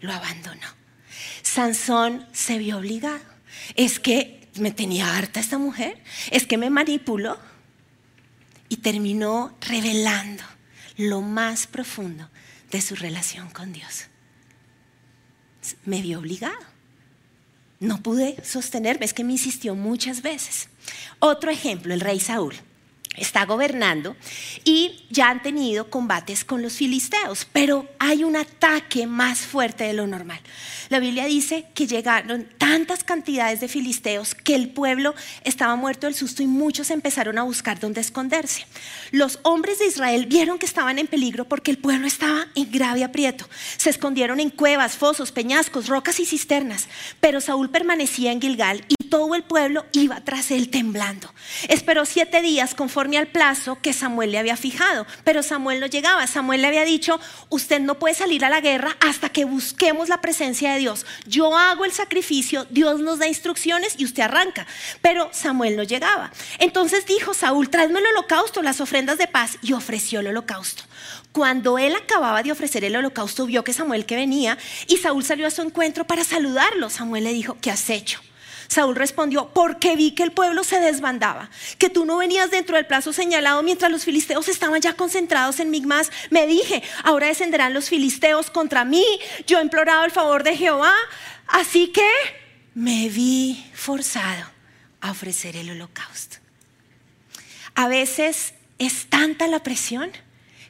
lo 0.00 0.12
abandonó. 0.12 0.79
Sansón 1.42 2.26
se 2.32 2.58
vio 2.58 2.78
obligado. 2.78 3.20
Es 3.76 3.98
que 3.98 4.48
me 4.54 4.70
tenía 4.70 5.16
harta 5.16 5.40
esta 5.40 5.58
mujer, 5.58 6.02
es 6.30 6.46
que 6.46 6.58
me 6.58 6.70
manipuló 6.70 7.38
y 8.68 8.78
terminó 8.78 9.56
revelando 9.60 10.44
lo 10.96 11.20
más 11.20 11.66
profundo 11.66 12.28
de 12.70 12.80
su 12.80 12.94
relación 12.94 13.50
con 13.50 13.72
Dios. 13.72 14.06
Me 15.84 16.02
vio 16.02 16.18
obligado. 16.18 16.70
No 17.80 18.02
pude 18.02 18.36
sostenerme, 18.44 19.06
es 19.06 19.14
que 19.14 19.24
me 19.24 19.32
insistió 19.32 19.74
muchas 19.74 20.22
veces. 20.22 20.68
Otro 21.18 21.50
ejemplo, 21.50 21.94
el 21.94 22.00
rey 22.00 22.20
Saúl 22.20 22.54
está 23.16 23.44
gobernando 23.44 24.16
y 24.64 25.04
ya 25.10 25.30
han 25.30 25.42
tenido 25.42 25.90
combates 25.90 26.44
con 26.44 26.62
los 26.62 26.74
filisteos, 26.74 27.46
pero 27.52 27.88
hay 27.98 28.22
un 28.22 28.36
ataque 28.36 29.06
más 29.06 29.40
fuerte 29.40 29.84
de 29.84 29.94
lo 29.94 30.06
normal. 30.06 30.40
La 30.90 31.00
Biblia 31.00 31.26
dice 31.26 31.66
que 31.74 31.86
llegaron 31.86 32.48
tantas 32.58 33.02
cantidades 33.02 33.60
de 33.60 33.68
filisteos 33.68 34.34
que 34.34 34.54
el 34.54 34.70
pueblo 34.70 35.14
estaba 35.44 35.74
muerto 35.76 36.06
del 36.06 36.14
susto 36.14 36.42
y 36.42 36.46
muchos 36.46 36.90
empezaron 36.90 37.38
a 37.38 37.42
buscar 37.42 37.80
dónde 37.80 38.00
esconderse. 38.00 38.64
Los 39.10 39.40
hombres 39.42 39.80
de 39.80 39.86
Israel 39.86 40.26
vieron 40.26 40.58
que 40.58 40.66
estaban 40.66 40.98
en 40.98 41.06
peligro 41.08 41.46
porque 41.46 41.70
el 41.72 41.78
pueblo 41.78 42.06
estaba 42.06 42.46
en 42.54 42.70
grave 42.70 43.02
aprieto. 43.02 43.48
Se 43.76 43.90
escondieron 43.90 44.38
en 44.38 44.50
cuevas, 44.50 44.96
fosos, 44.96 45.32
peñascos, 45.32 45.88
rocas 45.88 46.20
y 46.20 46.26
cisternas, 46.26 46.88
pero 47.20 47.40
Saúl 47.40 47.70
permanecía 47.70 48.30
en 48.32 48.40
Gilgal 48.40 48.84
y 48.88 49.08
todo 49.08 49.34
el 49.34 49.42
pueblo 49.42 49.84
iba 49.92 50.20
tras 50.20 50.52
él 50.52 50.70
temblando. 50.70 51.32
Esperó 51.68 52.06
siete 52.06 52.40
días 52.42 52.74
conforme 52.74 52.99
conforme 53.00 53.16
al 53.16 53.28
plazo 53.28 53.78
que 53.80 53.94
Samuel 53.94 54.30
le 54.30 54.38
había 54.38 54.58
fijado, 54.58 55.06
pero 55.24 55.42
Samuel 55.42 55.80
no 55.80 55.86
llegaba. 55.86 56.26
Samuel 56.26 56.60
le 56.60 56.66
había 56.66 56.84
dicho, 56.84 57.18
usted 57.48 57.80
no 57.80 57.98
puede 57.98 58.14
salir 58.14 58.44
a 58.44 58.50
la 58.50 58.60
guerra 58.60 58.94
hasta 59.00 59.30
que 59.30 59.46
busquemos 59.46 60.10
la 60.10 60.20
presencia 60.20 60.74
de 60.74 60.80
Dios. 60.80 61.06
Yo 61.24 61.56
hago 61.56 61.86
el 61.86 61.92
sacrificio, 61.92 62.66
Dios 62.68 63.00
nos 63.00 63.18
da 63.18 63.26
instrucciones 63.26 63.94
y 63.96 64.04
usted 64.04 64.24
arranca. 64.24 64.66
Pero 65.00 65.30
Samuel 65.32 65.78
no 65.78 65.82
llegaba. 65.82 66.30
Entonces 66.58 67.06
dijo 67.06 67.32
Saúl, 67.32 67.70
tráeme 67.70 68.00
el 68.00 68.06
holocausto, 68.08 68.60
las 68.60 68.82
ofrendas 68.82 69.16
de 69.16 69.28
paz, 69.28 69.56
y 69.62 69.72
ofreció 69.72 70.20
el 70.20 70.26
holocausto. 70.26 70.82
Cuando 71.32 71.78
él 71.78 71.96
acababa 71.96 72.42
de 72.42 72.52
ofrecer 72.52 72.84
el 72.84 72.96
holocausto, 72.96 73.46
vio 73.46 73.64
que 73.64 73.72
Samuel 73.72 74.04
que 74.04 74.16
venía 74.16 74.58
y 74.88 74.98
Saúl 74.98 75.24
salió 75.24 75.46
a 75.46 75.50
su 75.50 75.62
encuentro 75.62 76.06
para 76.06 76.22
saludarlo. 76.22 76.90
Samuel 76.90 77.24
le 77.24 77.32
dijo, 77.32 77.56
¿qué 77.62 77.70
has 77.70 77.88
hecho? 77.88 78.20
Saúl 78.70 78.94
respondió, 78.94 79.48
porque 79.52 79.96
vi 79.96 80.12
que 80.12 80.22
el 80.22 80.30
pueblo 80.30 80.62
se 80.62 80.78
desbandaba, 80.78 81.50
que 81.76 81.90
tú 81.90 82.04
no 82.04 82.18
venías 82.18 82.52
dentro 82.52 82.76
del 82.76 82.86
plazo 82.86 83.12
señalado 83.12 83.64
mientras 83.64 83.90
los 83.90 84.04
filisteos 84.04 84.46
estaban 84.46 84.80
ya 84.80 84.94
concentrados 84.94 85.58
en 85.58 85.70
Migmas. 85.70 86.12
Me 86.30 86.46
dije, 86.46 86.80
ahora 87.02 87.26
descenderán 87.26 87.74
los 87.74 87.88
filisteos 87.88 88.48
contra 88.48 88.84
mí, 88.84 89.04
yo 89.44 89.58
he 89.58 89.62
implorado 89.62 90.04
el 90.04 90.12
favor 90.12 90.44
de 90.44 90.56
Jehová, 90.56 90.94
así 91.48 91.88
que 91.88 92.08
me 92.72 93.08
vi 93.08 93.68
forzado 93.74 94.48
a 95.00 95.10
ofrecer 95.10 95.56
el 95.56 95.70
holocausto. 95.70 96.36
A 97.74 97.88
veces 97.88 98.54
es 98.78 99.06
tanta 99.06 99.48
la 99.48 99.64
presión 99.64 100.12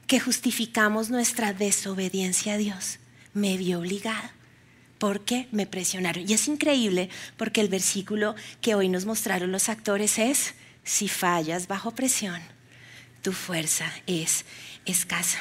que 0.07 0.21
justificamos 0.21 1.11
nuestra 1.11 1.53
desobediencia 1.53 2.55
a 2.55 2.57
Dios. 2.57 2.99
Me 3.35 3.59
vi 3.59 3.75
obligado 3.75 4.40
porque 5.01 5.49
me 5.51 5.67
presionaron. 5.67 6.29
Y 6.29 6.35
es 6.35 6.47
increíble 6.47 7.09
porque 7.39 7.63
el 7.63 7.69
versículo 7.69 8.37
que 8.61 8.75
hoy 8.77 8.89
nos 8.89 9.07
mostraron 9.07 9.51
los 9.51 9.71
actores 9.71 10.19
es, 10.19 10.55
si 10.85 11.09
fallas 11.09 11.67
bajo 11.67 11.93
presión, 11.93 12.41
tu 13.23 13.33
fuerza 13.33 13.91
es 14.07 14.45
escasa. 14.85 15.41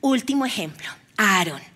Último 0.00 0.46
ejemplo, 0.46 0.88
Aarón. 1.16 1.69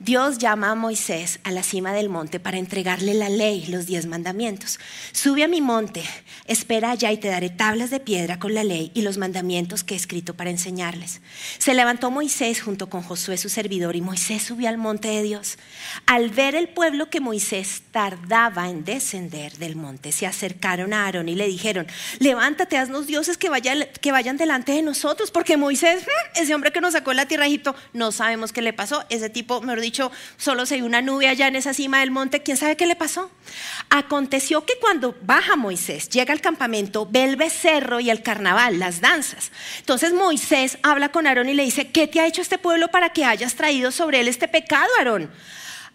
Dios 0.00 0.38
llama 0.38 0.70
a 0.70 0.74
Moisés 0.74 1.40
a 1.44 1.50
la 1.50 1.62
cima 1.62 1.92
del 1.92 2.08
monte 2.08 2.40
para 2.40 2.58
entregarle 2.58 3.14
la 3.14 3.28
ley, 3.28 3.64
los 3.66 3.86
diez 3.86 4.06
mandamientos. 4.06 4.78
Sube 5.12 5.44
a 5.44 5.48
mi 5.48 5.60
monte, 5.60 6.02
espera 6.46 6.90
allá 6.90 7.12
y 7.12 7.16
te 7.16 7.28
daré 7.28 7.48
tablas 7.48 7.90
de 7.90 8.00
piedra 8.00 8.38
con 8.38 8.52
la 8.54 8.64
ley 8.64 8.90
y 8.92 9.02
los 9.02 9.16
mandamientos 9.16 9.84
que 9.84 9.94
he 9.94 9.96
escrito 9.96 10.34
para 10.34 10.50
enseñarles. 10.50 11.20
Se 11.58 11.74
levantó 11.74 12.10
Moisés 12.10 12.60
junto 12.60 12.90
con 12.90 13.02
Josué 13.02 13.38
su 13.38 13.48
servidor 13.48 13.96
y 13.96 14.00
Moisés 14.00 14.42
subió 14.42 14.68
al 14.68 14.78
monte 14.78 15.08
de 15.08 15.22
Dios. 15.22 15.58
Al 16.06 16.28
ver 16.28 16.54
el 16.54 16.68
pueblo 16.68 17.08
que 17.08 17.20
Moisés 17.20 17.82
tardaba 17.90 18.68
en 18.68 18.84
descender 18.84 19.56
del 19.58 19.76
monte, 19.76 20.12
se 20.12 20.26
acercaron 20.26 20.92
a 20.92 21.06
Aarón 21.06 21.28
y 21.28 21.34
le 21.34 21.46
dijeron, 21.46 21.86
levántate, 22.18 22.76
haznos 22.76 23.06
dioses 23.06 23.38
que 23.38 23.48
vayan, 23.48 23.86
que 24.00 24.12
vayan 24.12 24.36
delante 24.36 24.72
de 24.72 24.82
nosotros, 24.82 25.30
porque 25.30 25.56
Moisés, 25.56 26.02
mm, 26.02 26.42
ese 26.42 26.54
hombre 26.54 26.72
que 26.72 26.80
nos 26.80 26.92
sacó 26.92 27.12
la 27.12 27.26
tierra 27.26 27.46
no 27.92 28.12
sabemos 28.12 28.52
qué 28.52 28.62
le 28.62 28.72
pasó. 28.72 29.04
Ese 29.08 29.28
tipo, 29.30 29.60
me 29.60 29.74
dicho, 29.84 30.10
solo 30.36 30.66
se 30.66 30.76
vio 30.76 30.86
una 30.86 31.02
nube 31.02 31.28
allá 31.28 31.48
en 31.48 31.56
esa 31.56 31.74
cima 31.74 32.00
del 32.00 32.10
monte, 32.10 32.42
¿quién 32.42 32.56
sabe 32.56 32.76
qué 32.76 32.86
le 32.86 32.96
pasó? 32.96 33.30
Aconteció 33.90 34.64
que 34.64 34.78
cuando 34.80 35.16
baja 35.22 35.56
Moisés, 35.56 36.08
llega 36.08 36.32
al 36.32 36.40
campamento, 36.40 37.06
ve 37.10 37.24
el 37.24 37.36
becerro 37.36 38.00
y 38.00 38.10
el 38.10 38.22
carnaval, 38.22 38.78
las 38.78 39.00
danzas. 39.00 39.52
Entonces 39.78 40.12
Moisés 40.12 40.78
habla 40.82 41.10
con 41.10 41.26
Aarón 41.26 41.48
y 41.48 41.54
le 41.54 41.64
dice, 41.64 41.90
¿qué 41.90 42.06
te 42.06 42.20
ha 42.20 42.26
hecho 42.26 42.42
este 42.42 42.58
pueblo 42.58 42.88
para 42.88 43.10
que 43.10 43.24
hayas 43.24 43.54
traído 43.54 43.92
sobre 43.92 44.20
él 44.20 44.28
este 44.28 44.48
pecado, 44.48 44.88
Aarón? 44.98 45.30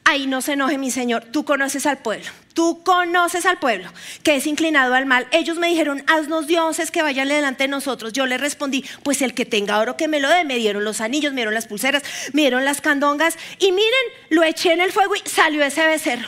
Ahí 0.09 0.25
no 0.25 0.41
se 0.41 0.53
enoje 0.53 0.79
mi 0.79 0.89
Señor, 0.89 1.25
tú 1.25 1.45
conoces 1.45 1.85
al 1.85 1.99
pueblo, 1.99 2.31
tú 2.55 2.81
conoces 2.83 3.45
al 3.45 3.59
pueblo 3.59 3.93
que 4.23 4.37
es 4.37 4.47
inclinado 4.47 4.95
al 4.95 5.05
mal. 5.05 5.27
Ellos 5.31 5.59
me 5.59 5.67
dijeron, 5.67 6.03
haznos 6.07 6.47
dioses 6.47 6.89
que 6.89 7.03
vayan 7.03 7.27
delante 7.27 7.65
de 7.65 7.67
nosotros. 7.67 8.11
Yo 8.11 8.25
les 8.25 8.41
respondí, 8.41 8.83
pues 9.03 9.21
el 9.21 9.35
que 9.35 9.45
tenga 9.45 9.77
oro 9.77 9.97
que 9.97 10.07
me 10.07 10.19
lo 10.19 10.27
dé. 10.27 10.45
Me 10.45 10.57
dieron 10.57 10.83
los 10.83 10.99
anillos, 10.99 11.31
me 11.33 11.41
dieron 11.41 11.53
las 11.53 11.67
pulseras, 11.67 12.01
me 12.33 12.41
dieron 12.41 12.65
las 12.65 12.81
candongas 12.81 13.37
y 13.59 13.71
miren, 13.71 13.91
lo 14.31 14.41
eché 14.41 14.73
en 14.73 14.81
el 14.81 14.91
fuego 14.91 15.15
y 15.15 15.21
salió 15.29 15.63
ese 15.63 15.85
becerro. 15.85 16.27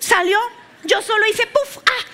Salió, 0.00 0.36
yo 0.82 1.00
solo 1.00 1.24
hice 1.28 1.46
puff, 1.46 1.84
ah, 1.86 2.10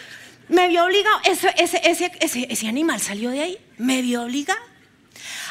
me 0.50 0.68
vio 0.68 0.84
obligado. 0.84 1.18
Ese, 1.24 1.54
ese, 1.56 2.68
animal 2.68 3.00
salió 3.00 3.30
de 3.30 3.40
ahí, 3.40 3.58
me 3.78 4.02
vio 4.02 4.24
obligado. 4.24 4.60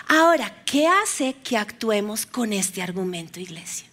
Ahora, 0.10 0.54
¿qué 0.64 0.88
hace 0.88 1.34
que 1.44 1.58
actuemos 1.58 2.28
con 2.28 2.54
este 2.54 2.84
argumento, 2.84 3.40
iglesia? 3.40 3.88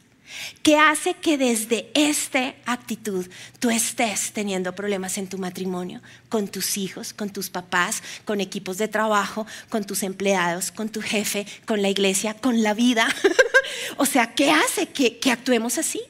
¿Qué 0.63 0.79
hace 0.79 1.15
que 1.15 1.39
desde 1.39 1.91
esta 1.95 2.55
actitud 2.67 3.27
tú 3.59 3.71
estés 3.71 4.33
teniendo 4.33 4.75
problemas 4.75 5.19
en 5.19 5.29
tu 5.29 5.39
matrimonio, 5.39 6.01
con 6.29 6.49
tus 6.49 6.77
hijos, 6.77 7.13
con 7.13 7.31
tus 7.31 7.51
papás, 7.51 8.03
con 8.25 8.41
equipos 8.41 8.79
de 8.79 8.89
trabajo, 8.89 9.47
con 9.69 9.85
tus 9.85 10.03
empleados, 10.03 10.71
con 10.71 10.89
tu 10.89 11.03
jefe, 11.03 11.47
con 11.67 11.83
la 11.83 11.89
iglesia, 11.89 12.35
con 12.35 12.63
la 12.63 12.75
vida. 12.75 13.09
o 13.97 14.07
sea, 14.07 14.35
¿qué 14.35 14.51
hace 14.51 14.87
que, 14.87 15.19
que 15.19 15.31
actuemos 15.31 15.79
así? 15.79 16.01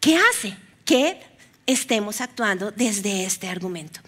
¿Qué 0.00 0.16
hace 0.16 0.56
que 0.84 1.20
estemos 1.66 2.20
actuando 2.20 2.72
desde 2.72 3.24
este 3.24 3.48
argumento? 3.48 4.00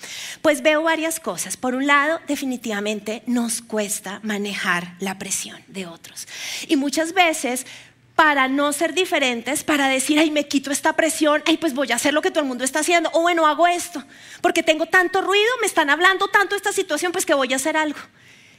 Pues 0.42 0.62
veo 0.62 0.82
varias 0.82 1.20
cosas. 1.20 1.56
Por 1.56 1.74
un 1.74 1.86
lado, 1.86 2.20
definitivamente 2.26 3.22
nos 3.26 3.62
cuesta 3.62 4.20
manejar 4.22 4.96
la 4.98 5.18
presión 5.18 5.62
de 5.68 5.86
otros. 5.86 6.26
Y 6.68 6.76
muchas 6.76 7.12
veces 7.12 7.66
para 8.14 8.46
no 8.46 8.72
ser 8.72 8.94
diferentes, 8.94 9.64
para 9.64 9.88
decir, 9.88 10.18
ay, 10.18 10.31
me 10.31 10.46
quito 10.46 10.70
esta 10.70 10.94
presión, 10.94 11.42
ay, 11.46 11.57
pues 11.57 11.74
voy 11.74 11.90
a 11.90 11.96
hacer 11.96 12.14
lo 12.14 12.22
que 12.22 12.31
todo 12.31 12.40
el 12.40 12.48
mundo 12.48 12.64
está 12.64 12.81
haciendo, 12.81 13.11
o 13.12 13.22
bueno, 13.22 13.46
hago 13.46 13.66
esto, 13.66 14.05
porque 14.40 14.62
tengo 14.62 14.87
tanto 14.87 15.20
ruido, 15.20 15.50
me 15.61 15.66
están 15.66 15.90
hablando 15.90 16.29
tanto 16.29 16.55
esta 16.55 16.72
situación, 16.72 17.11
pues 17.11 17.27
que 17.27 17.35
voy 17.35 17.53
a 17.53 17.57
hacer 17.57 17.77
algo. 17.77 17.98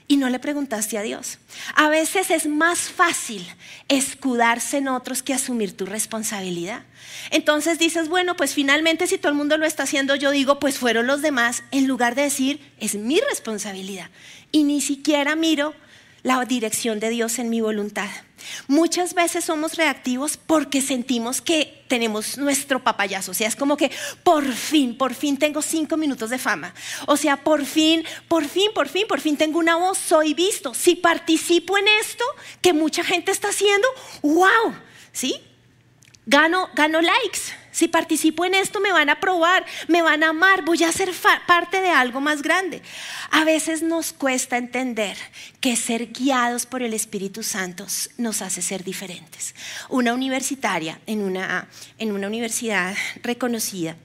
Y 0.08 0.18
no 0.18 0.30
le 0.30 0.38
preguntaste 0.38 1.00
a 1.00 1.02
Dios. 1.02 1.40
A 1.74 1.90
veces 1.90 2.30
es 2.30 2.46
más 2.46 2.80
fácil 2.80 3.44
escudarse 3.88 4.78
en 4.78 4.88
otros 4.88 5.24
que 5.24 5.34
asumir 5.34 5.76
tu 5.76 5.88
responsabilidad. 5.88 6.84
Entonces 7.32 7.80
dices, 7.80 8.08
bueno, 8.08 8.36
pues 8.36 8.54
finalmente 8.54 9.08
si 9.08 9.18
todo 9.18 9.32
el 9.32 9.38
mundo 9.38 9.58
lo 9.58 9.66
está 9.66 9.84
haciendo, 9.84 10.16
yo 10.16 10.30
digo, 10.30 10.60
pues 10.60 10.78
fueron 10.78 11.08
los 11.08 11.24
demás, 11.24 11.64
en 11.72 11.88
lugar 11.88 12.14
de 12.14 12.22
decir, 12.22 12.60
es 12.78 12.94
mi 12.94 13.20
responsabilidad. 13.20 14.12
Y 14.52 14.64
ni 14.64 14.80
siquiera 14.80 15.36
miro 15.36 15.74
la 16.26 16.44
dirección 16.44 17.00
de 17.00 17.10
Dios 17.10 17.38
en 17.38 17.52
mi 17.52 17.62
voluntad. 17.62 18.10
Muchas 18.68 19.14
veces 19.14 19.46
somos 19.46 19.76
reactivos 19.76 20.38
porque 20.38 20.82
sentimos 20.82 21.40
que 21.40 21.86
tenemos 21.88 22.40
nuestro 22.40 22.84
papayazo. 22.84 23.30
O 23.30 23.34
sea, 23.36 23.48
es 23.48 23.56
como 23.56 23.78
que 23.78 23.92
por 24.24 24.44
fin, 24.52 24.98
por 24.98 25.14
fin 25.14 25.38
tengo 25.38 25.62
cinco 25.62 25.98
minutos 25.98 26.32
de 26.32 26.40
fama. 26.40 26.74
O 27.06 27.16
sea, 27.16 27.38
por 27.44 27.64
fin, 27.64 28.04
por 28.28 28.44
fin, 28.44 28.72
por 28.74 28.90
fin, 28.90 29.06
por 29.08 29.22
fin 29.22 29.38
tengo 29.38 29.60
una 29.60 29.76
voz, 29.76 30.00
soy 30.00 30.34
visto. 30.34 30.74
Si 30.74 30.96
participo 30.96 31.78
en 31.78 31.86
esto 32.02 32.26
que 32.60 32.74
mucha 32.74 33.04
gente 33.04 33.32
está 33.32 33.50
haciendo, 33.50 33.88
wow, 34.24 34.74
¿sí? 35.12 35.40
Gano, 36.26 36.70
gano 36.74 37.02
likes 37.02 37.54
si 37.76 37.90
participo 37.90 38.46
en 38.46 38.54
esto 38.54 38.80
me 38.80 38.94
van 38.94 39.10
a 39.10 39.20
probar, 39.20 39.66
me 39.90 40.02
van 40.02 40.24
a 40.24 40.30
amar, 40.30 40.64
voy 40.64 40.82
a 40.86 40.94
ser 40.94 41.12
parte 41.46 41.82
de 41.82 41.90
algo 41.90 42.22
más 42.22 42.42
grande. 42.42 42.82
A 43.32 43.44
veces 43.44 43.84
nos 43.84 44.14
cuesta 44.14 44.56
entender 44.56 45.18
que 45.60 45.76
ser 45.76 46.14
guiados 46.14 46.66
por 46.66 46.84
el 46.84 46.94
Espíritu 46.94 47.44
Santo 47.44 47.86
nos 48.18 48.42
hace 48.42 48.62
ser 48.62 48.86
diferentes. 48.86 49.56
Una 49.90 50.14
universitaria 50.14 51.02
en 51.06 51.22
una, 51.22 51.68
en 51.98 52.14
una 52.14 52.28
universidad 52.28 52.96
reconocida 53.22 53.98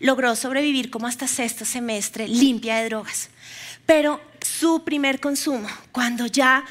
logró 0.00 0.34
sobrevivir 0.34 0.88
como 0.88 1.06
hasta 1.06 1.28
sexto 1.28 1.66
semestre 1.66 2.26
limpia 2.26 2.76
de 2.76 2.86
drogas. 2.86 3.28
Pero 3.84 4.22
su 4.40 4.84
primer 4.84 5.20
consumo, 5.20 5.68
cuando 5.92 6.24
ya 6.24 6.64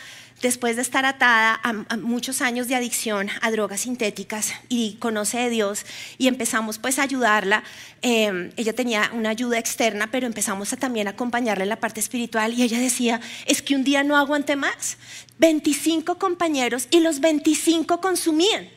después 0.45 0.75
de 0.75 0.83
estar 0.83 1.05
atada 1.05 1.59
a, 1.63 1.97
muchos 1.97 2.39
años 2.43 2.67
de 2.67 2.75
adicción 2.75 3.29
a 3.41 3.49
drogas 3.49 3.81
sintéticas 3.81 4.53
y 4.69 4.97
conoce 4.99 5.39
de 5.39 5.49
Dios 5.49 5.87
y 6.19 6.27
empezamos 6.27 6.77
pues 6.77 6.99
a 6.99 7.01
ayudarla, 7.01 7.63
em, 8.03 8.51
ella 8.55 8.73
tenía 8.73 9.09
una 9.13 9.29
ayuda 9.31 9.57
externa, 9.57 10.11
pero 10.11 10.27
empezamos 10.27 10.71
a 10.71 10.77
también 10.77 11.07
acompañarla 11.07 11.63
en 11.63 11.69
la 11.69 11.79
parte 11.79 11.99
espiritual 11.99 12.53
y 12.53 12.61
ella 12.61 12.79
decía, 12.79 13.21
es 13.47 13.63
que 13.63 13.75
un 13.75 13.83
día 13.83 14.03
no 14.03 14.17
aguanté 14.17 14.55
más, 14.55 14.97
25 15.37 16.17
compañeros 16.17 16.87
y 16.91 17.01
los 17.01 17.19
25 17.19 17.99
consumían. 17.99 18.69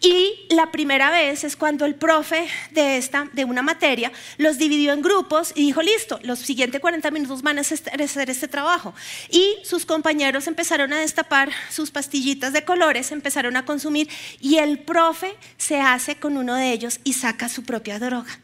Y 0.00 0.46
la 0.50 0.70
primera 0.70 1.10
vez 1.10 1.44
es 1.44 1.56
cuando 1.56 1.84
el 1.84 1.94
profe 1.94 2.46
de, 2.70 2.96
esta, 2.96 3.28
de 3.32 3.44
una 3.44 3.62
materia 3.62 4.12
los 4.38 4.58
dividió 4.58 4.92
en 4.92 5.02
grupos 5.02 5.52
y 5.54 5.62
dijo, 5.62 5.82
listo, 5.82 6.20
los 6.22 6.38
siguientes 6.38 6.80
40 6.80 7.10
minutos 7.10 7.42
van 7.42 7.58
a 7.58 7.62
hacer 7.62 8.30
este 8.30 8.48
trabajo. 8.48 8.94
Y 9.30 9.56
sus 9.64 9.86
compañeros 9.86 10.46
empezaron 10.46 10.92
a 10.92 11.00
destapar 11.00 11.50
sus 11.70 11.90
pastillitas 11.90 12.52
de 12.52 12.64
colores, 12.64 13.12
empezaron 13.12 13.56
a 13.56 13.64
consumir 13.64 14.08
y 14.40 14.58
el 14.58 14.78
profe 14.80 15.34
se 15.56 15.80
hace 15.80 16.16
con 16.16 16.36
uno 16.36 16.54
de 16.54 16.72
ellos 16.72 17.00
y 17.02 17.14
saca 17.14 17.48
su 17.48 17.64
propia 17.64 17.98
droga. 17.98 18.38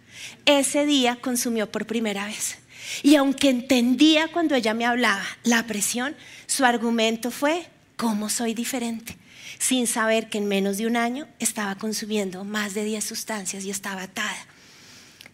Ese 0.46 0.86
día 0.86 1.16
consumió 1.16 1.70
por 1.70 1.86
primera 1.86 2.26
vez. 2.26 2.58
Y 3.02 3.16
aunque 3.16 3.50
entendía 3.50 4.28
cuando 4.28 4.54
ella 4.54 4.74
me 4.74 4.86
hablaba 4.86 5.24
la 5.44 5.66
presión, 5.66 6.16
su 6.46 6.64
argumento 6.64 7.30
fue, 7.30 7.66
¿cómo 7.96 8.28
soy 8.28 8.54
diferente? 8.54 9.16
sin 9.60 9.86
saber 9.86 10.30
que 10.30 10.38
en 10.38 10.48
menos 10.48 10.78
de 10.78 10.86
un 10.86 10.96
año 10.96 11.28
estaba 11.38 11.74
consumiendo 11.74 12.44
más 12.44 12.72
de 12.72 12.84
10 12.84 13.04
sustancias 13.04 13.64
y 13.64 13.70
estaba 13.70 14.02
atada. 14.02 14.46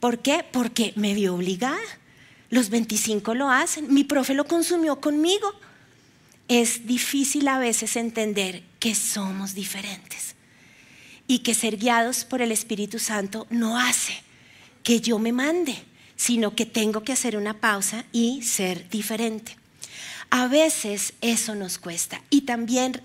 ¿Por 0.00 0.18
qué? 0.18 0.44
Porque 0.52 0.92
me 0.96 1.14
vio 1.14 1.34
obligada. 1.34 1.78
los 2.48 2.70
25 2.70 3.34
lo 3.34 3.50
hacen, 3.50 3.92
mi 3.92 4.04
profe 4.04 4.34
lo 4.34 4.44
consumió 4.46 5.00
conmigo. 5.00 5.52
Es 6.48 6.86
difícil 6.86 7.48
a 7.48 7.58
veces 7.58 7.96
entender 7.96 8.62
que 8.78 8.94
somos 8.94 9.54
diferentes 9.54 10.34
y 11.26 11.40
que 11.40 11.54
ser 11.54 11.76
guiados 11.76 12.24
por 12.24 12.42
el 12.42 12.52
Espíritu 12.52 12.98
Santo 12.98 13.46
no 13.50 13.78
hace 13.78 14.22
que 14.82 15.00
yo 15.00 15.18
me 15.18 15.32
mande, 15.32 15.76
sino 16.16 16.54
que 16.54 16.66
tengo 16.66 17.02
que 17.02 17.12
hacer 17.12 17.36
una 17.36 17.60
pausa 17.60 18.04
y 18.12 18.42
ser 18.42 18.88
diferente. 18.88 19.56
A 20.30 20.48
veces 20.48 21.12
eso 21.20 21.54
nos 21.54 21.78
cuesta 21.78 22.20
y 22.30 22.42
también 22.42 23.00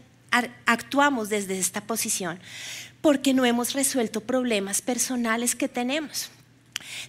actuamos 0.66 1.30
desde 1.30 1.60
esta 1.60 1.82
posición 1.82 2.40
porque 3.02 3.34
no 3.34 3.46
hemos 3.46 3.74
resuelto 3.74 4.22
problemas 4.22 4.82
personales 4.82 5.56
que 5.56 5.68
tenemos. 5.68 6.30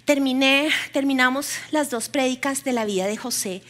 Terminé, 0.04 0.68
terminamos 0.92 1.52
las 1.70 1.90
dos 1.90 2.08
prédicas 2.08 2.64
de 2.64 2.72
la 2.72 2.84
vida 2.84 3.06
de 3.06 3.16
José 3.16 3.62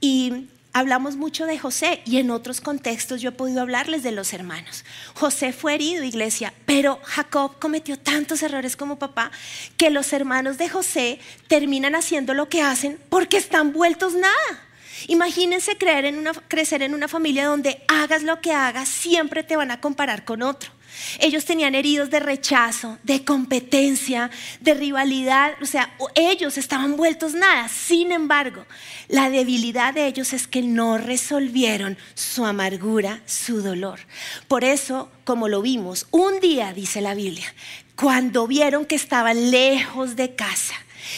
y 0.00 0.48
hablamos 0.78 1.16
mucho 1.16 1.46
de 1.46 1.58
José 1.58 2.00
y 2.04 2.18
en 2.18 2.30
otros 2.30 2.60
contextos 2.60 3.20
yo 3.20 3.30
he 3.30 3.32
podido 3.32 3.60
hablarles 3.60 4.02
de 4.02 4.12
los 4.12 4.32
hermanos. 4.32 4.84
José 5.14 5.52
fue 5.52 5.74
herido, 5.74 6.04
iglesia, 6.04 6.52
pero 6.66 7.00
Jacob 7.04 7.58
cometió 7.58 7.98
tantos 7.98 8.42
errores 8.42 8.76
como 8.76 8.98
papá 8.98 9.30
que 9.76 9.90
los 9.90 10.12
hermanos 10.12 10.58
de 10.58 10.68
José 10.68 11.20
terminan 11.48 11.94
haciendo 11.94 12.34
lo 12.34 12.48
que 12.48 12.62
hacen 12.62 12.98
porque 13.08 13.36
están 13.36 13.72
vueltos 13.72 14.14
nada. 14.14 14.64
Imagínense 15.06 15.78
creer 15.78 16.06
en 16.06 16.18
una, 16.18 16.32
crecer 16.32 16.82
en 16.82 16.94
una 16.94 17.08
familia 17.08 17.46
donde 17.46 17.82
hagas 17.88 18.22
lo 18.22 18.40
que 18.40 18.52
hagas, 18.52 18.88
siempre 18.88 19.42
te 19.42 19.56
van 19.56 19.70
a 19.70 19.80
comparar 19.80 20.24
con 20.24 20.42
otro. 20.42 20.77
Ellos 21.18 21.44
tenían 21.44 21.74
heridos 21.74 22.10
de 22.10 22.20
rechazo, 22.20 22.98
de 23.02 23.24
competencia, 23.24 24.30
de 24.60 24.74
rivalidad, 24.74 25.52
o 25.60 25.66
sea, 25.66 25.94
ellos 26.14 26.58
estaban 26.58 26.96
vueltos 26.96 27.34
nada. 27.34 27.68
Sin 27.68 28.12
embargo, 28.12 28.64
la 29.08 29.30
debilidad 29.30 29.94
de 29.94 30.06
ellos 30.06 30.32
es 30.32 30.46
que 30.46 30.62
no 30.62 30.98
resolvieron 30.98 31.98
su 32.14 32.44
amargura, 32.44 33.20
su 33.26 33.62
dolor. 33.62 34.00
Por 34.48 34.64
eso, 34.64 35.10
como 35.24 35.48
lo 35.48 35.62
vimos, 35.62 36.06
un 36.10 36.40
día, 36.40 36.72
dice 36.72 37.00
la 37.00 37.14
Biblia, 37.14 37.52
cuando 37.96 38.46
vieron 38.46 38.86
que 38.86 38.94
estaban 38.94 39.50
lejos 39.50 40.16
de 40.16 40.34
casa 40.34 40.74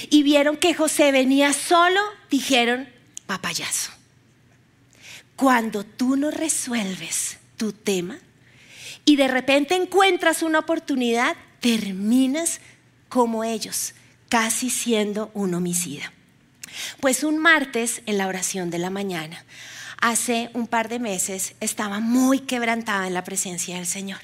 y 0.08 0.22
vieron 0.22 0.56
que 0.56 0.74
José 0.74 1.12
venía 1.12 1.52
solo, 1.52 2.00
dijeron, 2.30 2.88
papayazo. 3.26 3.92
Cuando 5.36 5.84
tú 5.84 6.16
no 6.16 6.30
resuelves 6.30 7.38
tu 7.56 7.72
tema, 7.72 8.18
y 9.04 9.16
de 9.16 9.28
repente 9.28 9.74
encuentras 9.74 10.42
una 10.42 10.60
oportunidad, 10.60 11.36
terminas 11.60 12.60
como 13.08 13.44
ellos, 13.44 13.94
casi 14.28 14.70
siendo 14.70 15.30
un 15.34 15.54
homicida. 15.54 16.12
Pues 17.00 17.24
un 17.24 17.38
martes 17.38 18.02
en 18.06 18.18
la 18.18 18.28
oración 18.28 18.70
de 18.70 18.78
la 18.78 18.90
mañana, 18.90 19.44
hace 20.00 20.50
un 20.54 20.66
par 20.66 20.88
de 20.88 20.98
meses, 20.98 21.54
estaba 21.60 22.00
muy 22.00 22.40
quebrantada 22.40 23.06
en 23.06 23.14
la 23.14 23.24
presencia 23.24 23.76
del 23.76 23.86
Señor. 23.86 24.20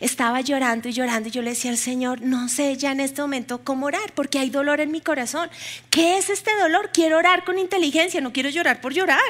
Estaba 0.00 0.40
llorando 0.40 0.88
y 0.88 0.92
llorando 0.92 1.28
y 1.28 1.32
yo 1.32 1.42
le 1.42 1.50
decía 1.50 1.70
al 1.70 1.78
Señor, 1.78 2.22
no 2.22 2.48
sé 2.48 2.76
ya 2.76 2.92
en 2.92 3.00
este 3.00 3.20
momento 3.20 3.62
cómo 3.64 3.86
orar 3.86 4.12
porque 4.14 4.38
hay 4.38 4.50
dolor 4.50 4.80
en 4.80 4.90
mi 4.90 5.00
corazón. 5.00 5.50
¿Qué 5.90 6.16
es 6.16 6.30
este 6.30 6.50
dolor? 6.60 6.90
Quiero 6.92 7.18
orar 7.18 7.44
con 7.44 7.58
inteligencia, 7.58 8.20
no 8.20 8.32
quiero 8.32 8.48
llorar 8.48 8.80
por 8.80 8.94
llorar. 8.94 9.20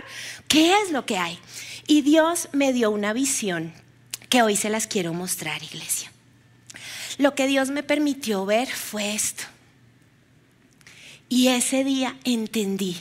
¿Qué 0.46 0.72
es 0.82 0.92
lo 0.92 1.04
que 1.04 1.18
hay? 1.18 1.38
Y 1.86 2.02
Dios 2.02 2.48
me 2.52 2.72
dio 2.72 2.90
una 2.90 3.12
visión 3.12 3.72
que 4.28 4.42
hoy 4.42 4.56
se 4.56 4.70
las 4.70 4.86
quiero 4.86 5.14
mostrar, 5.14 5.62
iglesia. 5.62 6.12
Lo 7.18 7.34
que 7.34 7.46
Dios 7.46 7.70
me 7.70 7.82
permitió 7.82 8.46
ver 8.46 8.68
fue 8.68 9.14
esto. 9.14 9.44
Y 11.28 11.48
ese 11.48 11.84
día 11.84 12.16
entendí 12.24 12.96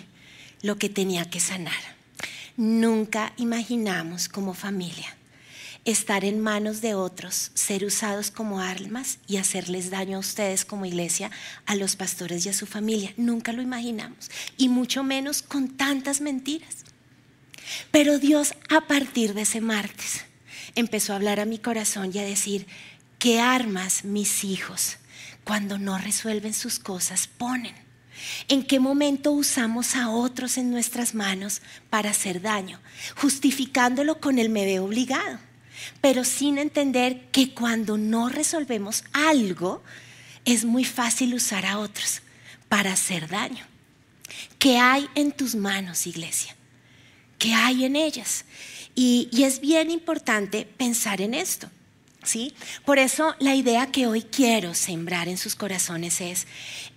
lo 0.62 0.78
que 0.78 0.90
tenía 0.90 1.30
que 1.30 1.40
sanar. 1.40 1.98
Nunca 2.56 3.34
imaginamos 3.38 4.28
como 4.28 4.54
familia 4.54 5.16
estar 5.86 6.26
en 6.26 6.42
manos 6.42 6.82
de 6.82 6.96
otros, 6.96 7.52
ser 7.54 7.86
usados 7.86 8.30
como 8.30 8.60
armas 8.60 9.20
y 9.26 9.38
hacerles 9.38 9.90
daño 9.90 10.18
a 10.18 10.20
ustedes 10.20 10.66
como 10.66 10.86
iglesia, 10.86 11.32
a 11.66 11.76
los 11.76 11.96
pastores 11.96 12.46
y 12.46 12.50
a 12.50 12.54
su 12.54 12.66
familia. 12.66 13.14
Nunca 13.16 13.54
lo 13.54 13.62
imaginamos. 13.62 14.30
Y 14.58 14.68
mucho 14.68 15.04
menos 15.04 15.42
con 15.42 15.70
tantas 15.70 16.20
mentiras. 16.20 16.84
Pero 17.90 18.20
Dios 18.20 18.54
a 18.70 18.82
partir 18.82 19.34
de 19.34 19.44
ese 19.44 19.62
martes 19.62 20.26
empezó 20.76 21.14
a 21.14 21.18
hablar 21.18 21.40
a 21.40 21.46
mi 21.46 21.60
corazón 21.60 22.12
y 22.14 22.20
a 22.20 22.24
decir, 22.24 22.68
¿qué 23.20 23.40
armas 23.40 24.04
mis 24.04 24.44
hijos 24.44 24.98
cuando 25.44 25.78
no 25.78 25.98
resuelven 25.98 26.54
sus 26.54 26.80
cosas 26.80 27.28
ponen? 27.28 27.76
¿En 28.48 28.64
qué 28.64 28.80
momento 28.80 29.32
usamos 29.32 29.96
a 29.96 30.10
otros 30.10 30.58
en 30.58 30.72
nuestras 30.72 31.14
manos 31.14 31.62
para 31.90 32.10
hacer 32.12 32.42
daño? 32.42 32.80
Justificándolo 33.16 34.20
con 34.20 34.40
el 34.40 34.50
me 34.50 34.66
veo 34.66 34.86
obligado, 34.86 35.40
pero 36.02 36.24
sin 36.24 36.58
entender 36.58 37.30
que 37.32 37.54
cuando 37.54 37.98
no 37.98 38.30
resolvemos 38.30 39.04
algo, 39.14 39.84
es 40.46 40.66
muy 40.66 40.86
fácil 40.86 41.34
usar 41.34 41.66
a 41.66 41.78
otros 41.78 42.22
para 42.70 42.94
hacer 42.94 43.28
daño. 43.28 43.66
¿Qué 44.60 44.78
hay 44.78 45.08
en 45.16 45.32
tus 45.32 45.56
manos, 45.56 46.08
iglesia? 46.08 46.56
¿Qué 47.38 47.54
hay 47.54 47.86
en 47.86 47.96
ellas? 47.96 48.46
Y, 49.00 49.30
es 49.44 49.60
bien 49.60 49.92
importante 49.92 50.68
pensar 50.76 51.22
en 51.22 51.36
esto. 51.36 51.70
¿Sí? 52.24 52.54
Por 52.84 52.98
eso 52.98 53.36
la 53.40 53.54
idea 53.54 53.92
que 53.92 54.08
hoy 54.08 54.24
quiero 54.24 54.74
sembrar 54.74 55.30
en 55.30 55.38
sus 55.38 55.56
corazones 55.56 56.20
es, 56.20 56.48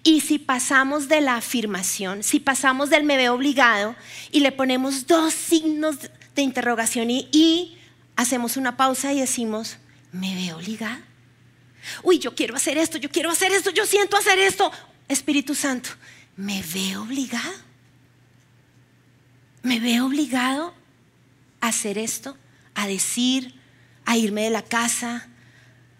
y 0.02 0.22
si 0.22 0.38
pasamos 0.38 1.08
de 1.08 1.20
la 1.20 1.36
afirmación, 1.36 2.24
si 2.24 2.40
pasamos 2.40 2.88
del 2.88 3.04
me 3.04 3.18
veo 3.18 3.34
obligado 3.34 3.94
y 4.32 4.40
le 4.40 4.50
ponemos 4.50 5.06
dos 5.06 5.34
signos 5.34 5.96
de 6.34 6.42
interrogación 6.42 7.10
y, 7.10 7.76
hacemos 8.16 8.56
una 8.56 8.76
pausa 8.76 9.12
y 9.12 9.20
decimos, 9.20 9.76
¿me 10.10 10.34
veo 10.34 10.56
obligado? 10.56 10.98
Uy, 12.02 12.18
yo 12.18 12.34
quiero 12.34 12.56
hacer 12.56 12.78
esto, 12.78 12.96
yo 12.96 13.10
quiero 13.10 13.30
hacer 13.30 13.52
esto, 13.52 13.70
yo 13.70 13.86
siento 13.86 14.16
hacer 14.16 14.38
esto. 14.38 14.72
Espíritu 15.06 15.54
Santo, 15.54 15.90
¿me 16.34 16.62
veo 16.62 17.02
obligado? 17.02 17.54
¿Me 19.62 19.78
veo 19.80 20.06
obligado 20.06 20.79
hacer 21.60 21.98
esto, 21.98 22.36
a 22.74 22.86
decir, 22.86 23.54
a 24.04 24.16
irme 24.16 24.42
de 24.42 24.50
la 24.50 24.62
casa, 24.62 25.28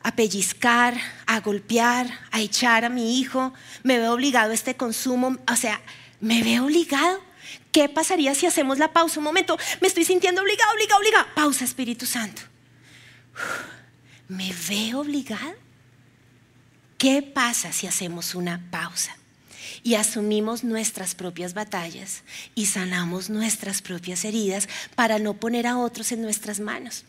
a 0.03 0.17
pellizcar, 0.17 0.99
a 1.27 1.41
golpear, 1.41 2.07
a 2.31 2.41
echar 2.41 2.85
a 2.85 2.89
mi 2.89 3.21
hijo, 3.21 3.53
me 3.83 3.99
veo 3.99 4.13
obligado 4.15 4.53
a 4.53 4.55
este 4.55 4.77
consumo, 4.77 5.37
o 5.51 5.57
sea, 5.57 5.81
me 6.21 6.43
veo 6.43 6.65
obligado. 6.65 7.23
¿Qué 7.73 7.89
pasaría 7.89 8.35
si 8.35 8.47
hacemos 8.47 8.79
la 8.79 8.93
pausa? 8.93 9.21
Un 9.21 9.25
momento, 9.25 9.59
me 9.81 9.89
estoy 9.89 10.05
sintiendo 10.05 10.43
obligado, 10.43 10.73
obligado, 10.73 11.01
obligado. 11.01 11.27
Pausa, 11.35 11.65
Espíritu 11.65 12.07
Santo. 12.07 12.43
¿Me 14.29 14.53
veo 14.69 15.01
obligado? 15.01 15.55
¿Qué 16.99 17.23
pasa 17.23 17.73
si 17.73 17.87
hacemos 17.87 18.35
una 18.35 18.61
pausa? 18.71 19.17
Y 19.83 19.95
asumimos 19.95 20.65
nuestras 20.65 21.15
propias 21.15 21.55
batallas 21.55 22.23
y 22.55 22.67
sanamos 22.67 23.31
nuestras 23.31 23.83
propias 23.83 24.25
heridas 24.25 24.69
para 24.95 25.19
no 25.19 25.35
poner 25.35 25.67
a 25.67 25.79
otros 25.79 26.13
en 26.13 26.23
nuestras 26.23 26.61
manos. 26.61 27.05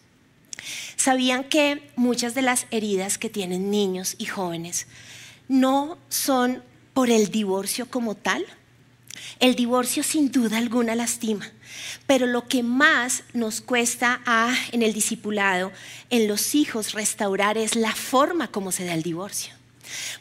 ¿Sabían 0.96 1.44
que 1.44 1.92
muchas 1.96 2.36
de 2.36 2.42
las 2.42 2.68
heridas 2.72 3.18
que 3.18 3.30
tienen 3.30 3.72
niños 3.72 4.16
y 4.18 4.26
jóvenes 4.26 4.88
no 5.48 5.98
son 6.10 6.64
por 6.94 7.10
el 7.10 7.30
divorcio 7.32 7.90
como 7.90 8.16
tal? 8.16 8.46
El 9.40 9.56
divorcio 9.56 10.04
sin 10.04 10.32
duda 10.32 10.58
alguna 10.58 10.96
lastima, 10.96 11.52
pero 12.08 12.28
lo 12.28 12.48
que 12.48 12.64
más 12.64 13.24
nos 13.34 13.62
cuesta 13.62 14.22
en 14.72 14.84
el 14.84 14.94
discipulado, 14.94 15.72
en 16.10 16.28
los 16.28 16.56
hijos 16.56 16.94
restaurar 16.94 17.58
es 17.58 17.76
la 17.76 17.94
forma 17.94 18.50
como 18.50 18.72
se 18.72 18.86
da 18.86 18.94
el 18.94 19.04
divorcio 19.04 19.61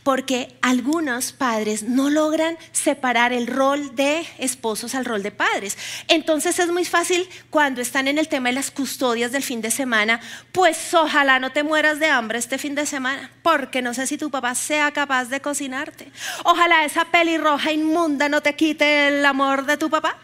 porque 0.03 0.57
algunos 0.63 1.33
padres 1.33 1.83
no 1.83 2.11
logran 2.11 2.57
separar 2.73 3.33
el 3.33 3.47
rol 3.47 3.95
de 3.95 4.27
esposos 4.39 4.95
al 4.95 5.05
rol 5.05 5.23
de 5.23 5.31
padres. 5.31 5.77
Entonces 6.09 6.59
es 6.59 6.69
muy 6.69 6.85
fácil 6.85 7.29
cuando 7.51 7.81
están 7.81 8.09
en 8.09 8.19
el 8.19 8.29
tema 8.29 8.49
de 8.49 8.55
las 8.55 8.71
custodias 8.71 9.33
del 9.33 9.43
fin 9.43 9.61
de 9.61 9.71
semana, 9.71 10.21
pues 10.53 10.95
ojalá 10.95 11.39
no 11.39 11.53
te 11.53 11.63
mueras 11.63 11.99
de 11.99 12.07
hambre 12.07 12.39
este 12.39 12.59
fin 12.59 12.75
de 12.75 12.87
semana, 12.87 13.31
porque 13.43 13.83
no 13.83 13.95
sé 13.95 14.07
si 14.07 14.19
tu 14.19 14.31
papá 14.31 14.55
sea 14.55 14.91
capaz 14.93 15.27
de 15.27 15.41
cocinarte. 15.41 16.11
Ojalá 16.45 16.85
esa 16.85 17.05
pelirroja 17.07 17.73
inmunda 17.73 18.29
no 18.29 18.41
te 18.41 18.55
quite 18.55 19.09
el 19.09 19.25
amor 19.25 19.67
de 19.67 19.77
tu 19.77 19.91
papá. 19.91 20.17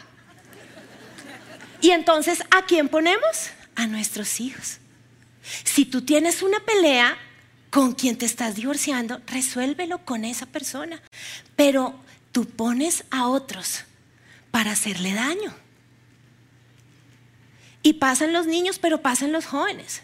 Y 1.81 1.91
entonces, 1.91 2.43
¿a 2.49 2.63
quién 2.63 2.87
ponemos? 2.89 3.51
A 3.75 3.87
nuestros 3.87 4.39
hijos. 4.39 4.79
Si 5.63 5.85
tú 5.85 6.01
tienes 6.01 6.41
una 6.41 6.59
pelea, 6.59 7.17
con 7.77 7.93
quien 7.93 8.17
te 8.17 8.25
estás 8.25 8.55
divorciando, 8.55 9.21
resuélvelo 9.27 9.99
con 9.99 10.25
esa 10.25 10.47
persona. 10.47 10.99
Pero 11.55 11.93
tú 12.31 12.45
pones 12.45 13.03
a 13.11 13.27
otros 13.27 13.83
para 14.49 14.71
hacerle 14.71 15.13
daño. 15.13 15.53
Y 17.83 17.93
pasan 17.93 18.33
los 18.33 18.47
niños, 18.47 18.79
pero 18.79 19.03
pasan 19.03 19.31
los 19.31 19.45
jóvenes. 19.45 20.01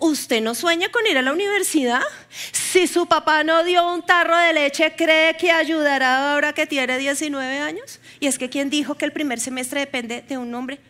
¿Usted 0.00 0.42
no 0.42 0.56
sueña 0.56 0.88
con 0.88 1.06
ir 1.06 1.16
a 1.16 1.22
la 1.22 1.32
universidad? 1.32 2.02
Si 2.50 2.88
su 2.88 3.06
papá 3.06 3.44
no 3.44 3.62
dio 3.62 3.94
un 3.94 4.02
tarro 4.02 4.36
de 4.36 4.52
leche, 4.52 4.92
¿cree 4.96 5.36
que 5.36 5.52
ayudará 5.52 6.32
ahora 6.32 6.54
que 6.54 6.66
tiene 6.66 6.98
19 6.98 7.60
años? 7.60 8.00
Y 8.18 8.26
es 8.26 8.36
que 8.36 8.50
quien 8.50 8.68
dijo 8.68 8.96
que 8.96 9.04
el 9.04 9.12
primer 9.12 9.38
semestre 9.38 9.78
depende 9.78 10.22
de 10.22 10.38
un 10.38 10.52
hombre 10.56 10.80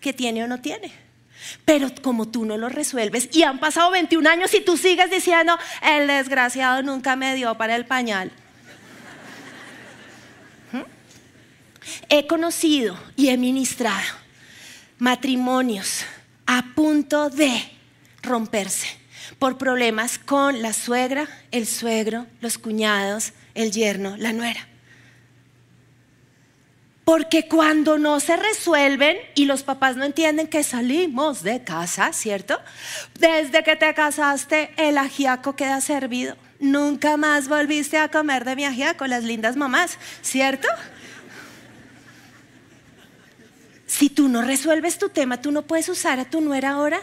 que 0.00 0.14
tiene 0.14 0.42
o 0.42 0.46
no 0.46 0.62
tiene. 0.62 1.07
Pero 1.64 1.90
como 2.02 2.28
tú 2.28 2.44
no 2.44 2.56
lo 2.56 2.68
resuelves 2.68 3.28
y 3.32 3.42
han 3.42 3.58
pasado 3.58 3.90
21 3.90 4.28
años 4.28 4.54
y 4.54 4.60
tú 4.60 4.76
sigues 4.76 5.10
diciendo, 5.10 5.58
el 5.82 6.06
desgraciado 6.06 6.82
nunca 6.82 7.16
me 7.16 7.34
dio 7.34 7.56
para 7.56 7.76
el 7.76 7.86
pañal. 7.86 8.30
¿Mm? 10.72 10.82
He 12.08 12.26
conocido 12.26 12.98
y 13.16 13.28
he 13.28 13.36
ministrado 13.36 14.04
matrimonios 14.98 16.04
a 16.46 16.64
punto 16.74 17.30
de 17.30 17.70
romperse 18.22 18.88
por 19.38 19.58
problemas 19.58 20.18
con 20.18 20.62
la 20.62 20.72
suegra, 20.72 21.28
el 21.50 21.66
suegro, 21.66 22.26
los 22.40 22.58
cuñados, 22.58 23.32
el 23.54 23.70
yerno, 23.70 24.16
la 24.16 24.32
nuera. 24.32 24.67
Porque 27.08 27.48
cuando 27.48 27.96
no 27.96 28.20
se 28.20 28.36
resuelven 28.36 29.16
y 29.34 29.46
los 29.46 29.62
papás 29.62 29.96
no 29.96 30.04
entienden 30.04 30.46
que 30.46 30.62
salimos 30.62 31.42
de 31.42 31.64
casa, 31.64 32.12
¿cierto? 32.12 32.60
Desde 33.18 33.64
que 33.64 33.76
te 33.76 33.94
casaste, 33.94 34.74
el 34.76 34.98
ajiaco 34.98 35.56
queda 35.56 35.80
servido. 35.80 36.36
Nunca 36.60 37.16
más 37.16 37.48
volviste 37.48 37.96
a 37.96 38.10
comer 38.10 38.44
de 38.44 38.56
mi 38.56 38.66
ajiaco, 38.66 39.06
las 39.06 39.24
lindas 39.24 39.56
mamás, 39.56 39.96
¿cierto? 40.20 40.68
Si 43.86 44.10
tú 44.10 44.28
no 44.28 44.42
resuelves 44.42 44.98
tu 44.98 45.08
tema, 45.08 45.40
tú 45.40 45.50
no 45.50 45.62
puedes 45.62 45.88
usar 45.88 46.20
a 46.20 46.28
tu 46.28 46.42
nuera 46.42 46.72
ahora 46.72 47.00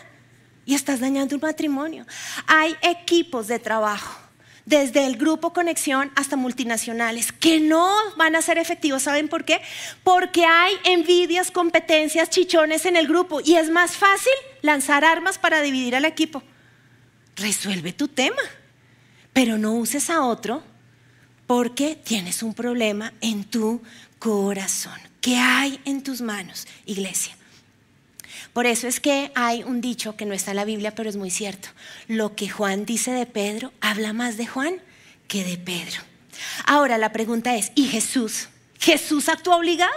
y 0.67 0.75
estás 0.75 0.99
dañando 0.99 1.33
un 1.33 1.41
matrimonio. 1.41 2.05
Hay 2.45 2.77
equipos 2.83 3.47
de 3.47 3.57
trabajo 3.57 4.24
desde 4.65 5.05
el 5.05 5.17
grupo 5.17 5.53
Conexión 5.53 6.11
hasta 6.15 6.35
multinacionales, 6.35 7.31
que 7.31 7.59
no 7.59 7.93
van 8.17 8.35
a 8.35 8.41
ser 8.41 8.57
efectivos. 8.57 9.03
¿Saben 9.03 9.27
por 9.27 9.45
qué? 9.45 9.61
Porque 10.03 10.45
hay 10.45 10.73
envidias, 10.83 11.51
competencias, 11.51 12.29
chichones 12.29 12.85
en 12.85 12.95
el 12.95 13.07
grupo 13.07 13.41
y 13.43 13.55
es 13.55 13.69
más 13.69 13.95
fácil 13.95 14.33
lanzar 14.61 15.05
armas 15.05 15.37
para 15.37 15.61
dividir 15.61 15.95
al 15.95 16.05
equipo. 16.05 16.41
Resuelve 17.35 17.93
tu 17.93 18.07
tema, 18.07 18.41
pero 19.33 19.57
no 19.57 19.73
uses 19.73 20.09
a 20.09 20.23
otro 20.23 20.63
porque 21.47 21.95
tienes 21.95 22.41
un 22.41 22.53
problema 22.53 23.13
en 23.21 23.43
tu 23.43 23.81
corazón. 24.17 24.99
¿Qué 25.21 25.37
hay 25.37 25.79
en 25.85 26.01
tus 26.03 26.21
manos, 26.21 26.67
iglesia? 26.85 27.34
Por 28.55 28.67
eso 28.67 28.87
es 28.87 29.01
que 29.01 29.33
hay 29.35 29.63
un 29.63 29.81
dicho 29.81 30.15
que 30.15 30.25
no 30.25 30.33
está 30.33 30.51
en 30.51 30.55
la 30.55 30.63
Biblia, 30.63 30.95
pero 30.95 31.09
es 31.09 31.17
muy 31.17 31.29
cierto. 31.29 31.67
Lo 32.07 32.37
que 32.37 32.47
Juan 32.47 32.85
dice 32.85 33.11
de 33.11 33.25
Pedro 33.25 33.73
habla 33.81 34.13
más 34.13 34.37
de 34.37 34.47
Juan 34.47 34.81
que 35.27 35.43
de 35.43 35.57
Pedro. 35.57 36.01
Ahora 36.65 36.97
la 36.97 37.11
pregunta 37.11 37.53
es, 37.57 37.73
¿y 37.75 37.87
Jesús? 37.87 38.47
¿Jesús 38.79 39.27
actuó 39.27 39.57
obligado? 39.57 39.91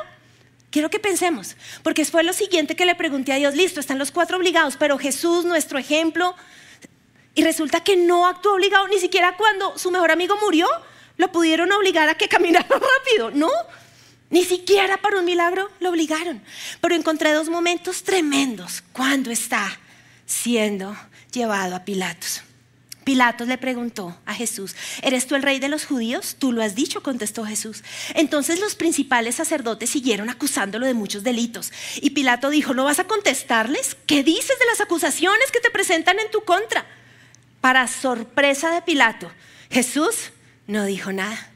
Quiero 0.73 0.91
que 0.91 0.99
pensemos, 0.99 1.55
porque 1.85 2.05
fue 2.05 2.25
lo 2.25 2.33
siguiente 2.33 2.75
que 2.75 2.85
le 2.85 2.97
pregunté 2.97 3.33
a 3.33 3.37
Dios, 3.37 3.55
listo, 3.55 3.79
están 3.79 3.97
los 3.97 4.11
cuatro 4.11 4.37
obligados, 4.37 4.77
pero 4.77 4.99
Jesús, 4.99 5.45
nuestro 5.45 5.79
ejemplo, 5.79 6.35
y 7.37 7.45
resulta 7.45 7.85
que 7.85 7.97
no 7.97 8.27
actuó 8.27 8.55
obligado, 8.55 8.89
ni 8.89 8.99
siquiera 8.99 9.37
cuando 9.37 9.79
su 9.79 9.93
mejor 9.93 10.11
amigo 10.11 10.37
murió, 10.43 10.67
lo 11.17 11.31
pudieron 11.31 11.71
obligar 11.71 12.09
a 12.09 12.17
que 12.17 12.27
caminara 12.29 12.67
rápido, 12.69 13.31
¿no? 13.31 13.53
Ni 14.31 14.45
siquiera 14.45 14.99
para 14.99 15.19
un 15.19 15.25
milagro 15.25 15.71
lo 15.81 15.91
obligaron. 15.91 16.43
Pero 16.81 16.95
encontré 16.95 17.33
dos 17.33 17.49
momentos 17.49 18.03
tremendos 18.03 18.83
cuando 18.93 19.31
está 19.31 19.79
siendo 20.27 20.97
llevado 21.33 21.75
a 21.75 21.85
Pilatos. 21.85 22.43
Pilatos 23.05 23.49
le 23.49 23.57
preguntó 23.57 24.19
a 24.27 24.35
Jesús, 24.35 24.77
¿eres 25.01 25.27
tú 25.27 25.35
el 25.35 25.43
rey 25.43 25.61
de 25.61 25.71
los 25.71 25.87
judíos? 25.87 26.37
Tú 26.39 26.53
lo 26.53 26.63
has 26.63 26.75
dicho, 26.75 27.03
contestó 27.03 27.47
Jesús. 27.47 27.83
Entonces 28.15 28.61
los 28.61 28.75
principales 28.75 29.37
sacerdotes 29.37 29.89
siguieron 29.89 30.29
acusándolo 30.29 30.85
de 30.85 30.93
muchos 30.93 31.23
delitos. 31.23 31.73
Y 32.03 32.11
Pilato 32.11 32.51
dijo, 32.51 32.75
¿no 32.75 32.85
vas 32.85 32.99
a 32.99 33.07
contestarles? 33.07 33.97
¿Qué 34.07 34.23
dices 34.23 34.59
de 34.59 34.67
las 34.67 34.83
acusaciones 34.83 35.51
que 35.51 35.61
te 35.61 35.71
presentan 35.71 36.19
en 36.19 36.31
tu 36.31 36.45
contra? 36.45 36.85
Para 37.63 37.89
sorpresa 37.89 38.71
de 38.71 38.83
Pilato, 38.83 39.33
Jesús 39.71 40.33
no 40.67 40.85
dijo 40.85 41.11
nada 41.11 41.51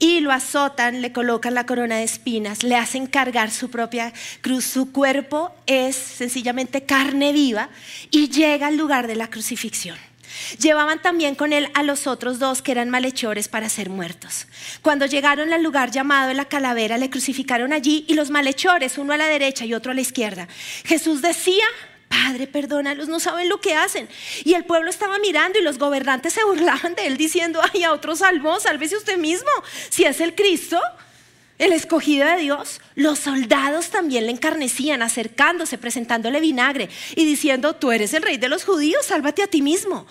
y 0.00 0.20
lo 0.20 0.32
azotan, 0.32 1.02
le 1.02 1.12
colocan 1.12 1.54
la 1.54 1.66
corona 1.66 1.98
de 1.98 2.02
espinas, 2.02 2.64
le 2.64 2.74
hacen 2.74 3.06
cargar 3.06 3.52
su 3.52 3.70
propia 3.70 4.12
cruz. 4.40 4.64
Su 4.64 4.90
cuerpo 4.90 5.54
es 5.66 5.94
sencillamente 5.94 6.82
carne 6.82 7.32
viva 7.32 7.68
y 8.10 8.28
llega 8.30 8.66
al 8.66 8.76
lugar 8.76 9.06
de 9.06 9.14
la 9.14 9.28
crucifixión. 9.28 9.96
Llevaban 10.58 11.02
también 11.02 11.34
con 11.34 11.52
él 11.52 11.68
a 11.74 11.82
los 11.82 12.06
otros 12.06 12.38
dos 12.38 12.62
que 12.62 12.72
eran 12.72 12.88
malhechores 12.88 13.48
para 13.48 13.68
ser 13.68 13.90
muertos. 13.90 14.46
Cuando 14.80 15.06
llegaron 15.06 15.52
al 15.52 15.62
lugar 15.62 15.90
llamado 15.90 16.32
la 16.32 16.46
calavera, 16.46 16.98
le 16.98 17.10
crucificaron 17.10 17.72
allí 17.72 18.04
y 18.08 18.14
los 18.14 18.30
malhechores, 18.30 18.96
uno 18.96 19.12
a 19.12 19.16
la 19.16 19.28
derecha 19.28 19.64
y 19.64 19.74
otro 19.74 19.92
a 19.92 19.94
la 19.94 20.00
izquierda. 20.00 20.48
Jesús 20.84 21.20
decía, 21.20 21.64
Padre, 22.10 22.48
perdónalos, 22.48 23.06
no 23.06 23.20
saben 23.20 23.48
lo 23.48 23.60
que 23.60 23.76
hacen. 23.76 24.08
Y 24.44 24.54
el 24.54 24.64
pueblo 24.64 24.90
estaba 24.90 25.20
mirando 25.20 25.60
y 25.60 25.62
los 25.62 25.78
gobernantes 25.78 26.32
se 26.32 26.42
burlaban 26.42 26.96
de 26.96 27.06
él 27.06 27.16
diciendo, 27.16 27.60
ay, 27.72 27.84
a 27.84 27.92
otro 27.92 28.16
salvó, 28.16 28.58
sálvese 28.58 28.96
usted 28.96 29.16
mismo. 29.16 29.48
Si 29.90 30.04
es 30.04 30.20
el 30.20 30.34
Cristo, 30.34 30.80
el 31.58 31.72
escogido 31.72 32.26
de 32.26 32.38
Dios, 32.38 32.80
los 32.96 33.20
soldados 33.20 33.90
también 33.90 34.26
le 34.26 34.32
encarnecían, 34.32 35.02
acercándose, 35.02 35.78
presentándole 35.78 36.40
vinagre 36.40 36.88
y 37.14 37.24
diciendo, 37.24 37.76
tú 37.76 37.92
eres 37.92 38.12
el 38.12 38.22
rey 38.22 38.38
de 38.38 38.48
los 38.48 38.64
judíos, 38.64 39.06
sálvate 39.06 39.44
a 39.44 39.46
ti 39.46 39.62
mismo. 39.62 40.04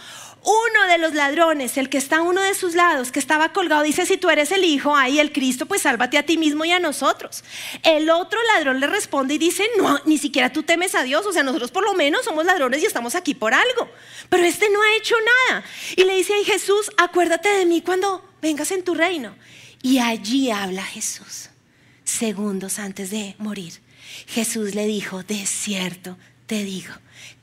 Uno 0.50 0.88
de 0.88 0.98
los 0.98 1.14
ladrones, 1.14 1.78
el 1.78 1.90
que 1.90 2.00
está 2.00 2.18
a 2.18 2.22
uno 2.24 2.42
de 2.42 2.56
sus 2.56 2.74
lados, 2.74 3.12
que 3.12 3.20
estaba 3.20 3.54
colgado, 3.54 3.84
dice, 3.84 4.08
si 4.08 4.18
tú 4.18 4.32
eres 4.32 4.52
el 4.52 4.64
Hijo, 4.64 4.96
ahí 4.96 5.20
el 5.20 5.32
Cristo, 5.32 5.68
pues 5.68 5.84
sálvate 5.84 6.18
a 6.18 6.26
ti 6.26 6.40
mismo 6.40 6.66
y 6.66 6.72
a 6.72 6.80
nosotros. 6.80 7.44
El 7.84 8.10
otro 8.10 8.40
ladrón 8.56 8.80
le 8.80 8.88
responde 8.88 9.36
y 9.36 9.38
dice, 9.38 9.70
no, 9.78 10.02
ni 10.06 10.18
siquiera 10.18 10.52
tú 10.52 10.64
temes 10.64 10.96
a 10.96 11.04
Dios, 11.04 11.24
o 11.28 11.32
sea, 11.32 11.44
nosotros 11.44 11.70
por 11.70 11.84
lo 11.84 11.94
menos 11.94 12.26
somos 12.26 12.46
ladrones 12.46 12.82
y 12.82 12.88
estamos 12.88 13.14
aquí 13.14 13.36
por 13.36 13.54
algo. 13.54 13.92
Pero 14.28 14.44
este 14.44 14.72
no 14.72 14.82
ha 14.82 14.96
hecho 14.96 15.14
nada. 15.50 15.64
Y 15.96 16.04
le 16.04 16.16
dice 16.16 16.34
a 16.34 16.44
Jesús, 16.44 16.90
acuérdate 16.98 17.50
de 17.50 17.68
mí 17.68 17.82
cuando 17.82 18.28
vengas 18.42 18.72
en 18.72 18.84
tu 18.84 18.96
reino. 18.96 19.36
Y 19.84 20.00
allí 20.00 20.50
habla 20.50 20.84
Jesús, 20.84 21.52
segundos 22.04 22.80
antes 22.80 23.12
de 23.12 23.36
morir. 23.38 23.74
Jesús 24.26 24.74
le 24.74 24.88
dijo, 24.88 25.22
de 25.22 25.46
cierto 25.46 26.18
te 26.48 26.64
digo, 26.64 26.94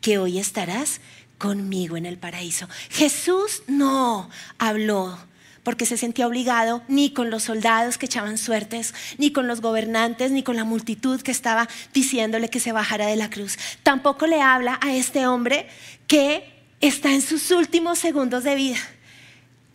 que 0.00 0.18
hoy 0.18 0.40
estarás 0.40 1.00
conmigo 1.38 1.96
en 1.96 2.06
el 2.06 2.18
paraíso. 2.18 2.68
Jesús 2.90 3.62
no 3.66 4.30
habló 4.58 5.18
porque 5.66 5.84
se 5.84 5.96
sentía 5.96 6.28
obligado 6.28 6.84
ni 6.86 7.10
con 7.10 7.28
los 7.28 7.42
soldados 7.42 7.98
que 7.98 8.06
echaban 8.06 8.38
suertes, 8.38 8.94
ni 9.18 9.32
con 9.32 9.48
los 9.48 9.60
gobernantes, 9.60 10.30
ni 10.30 10.44
con 10.44 10.54
la 10.54 10.62
multitud 10.62 11.20
que 11.20 11.32
estaba 11.32 11.68
diciéndole 11.92 12.48
que 12.48 12.60
se 12.60 12.70
bajara 12.70 13.08
de 13.08 13.16
la 13.16 13.30
cruz. 13.30 13.58
Tampoco 13.82 14.28
le 14.28 14.40
habla 14.40 14.78
a 14.80 14.94
este 14.94 15.26
hombre 15.26 15.66
que 16.06 16.44
está 16.80 17.12
en 17.12 17.20
sus 17.20 17.50
últimos 17.50 17.98
segundos 17.98 18.44
de 18.44 18.54
vida. 18.54 18.78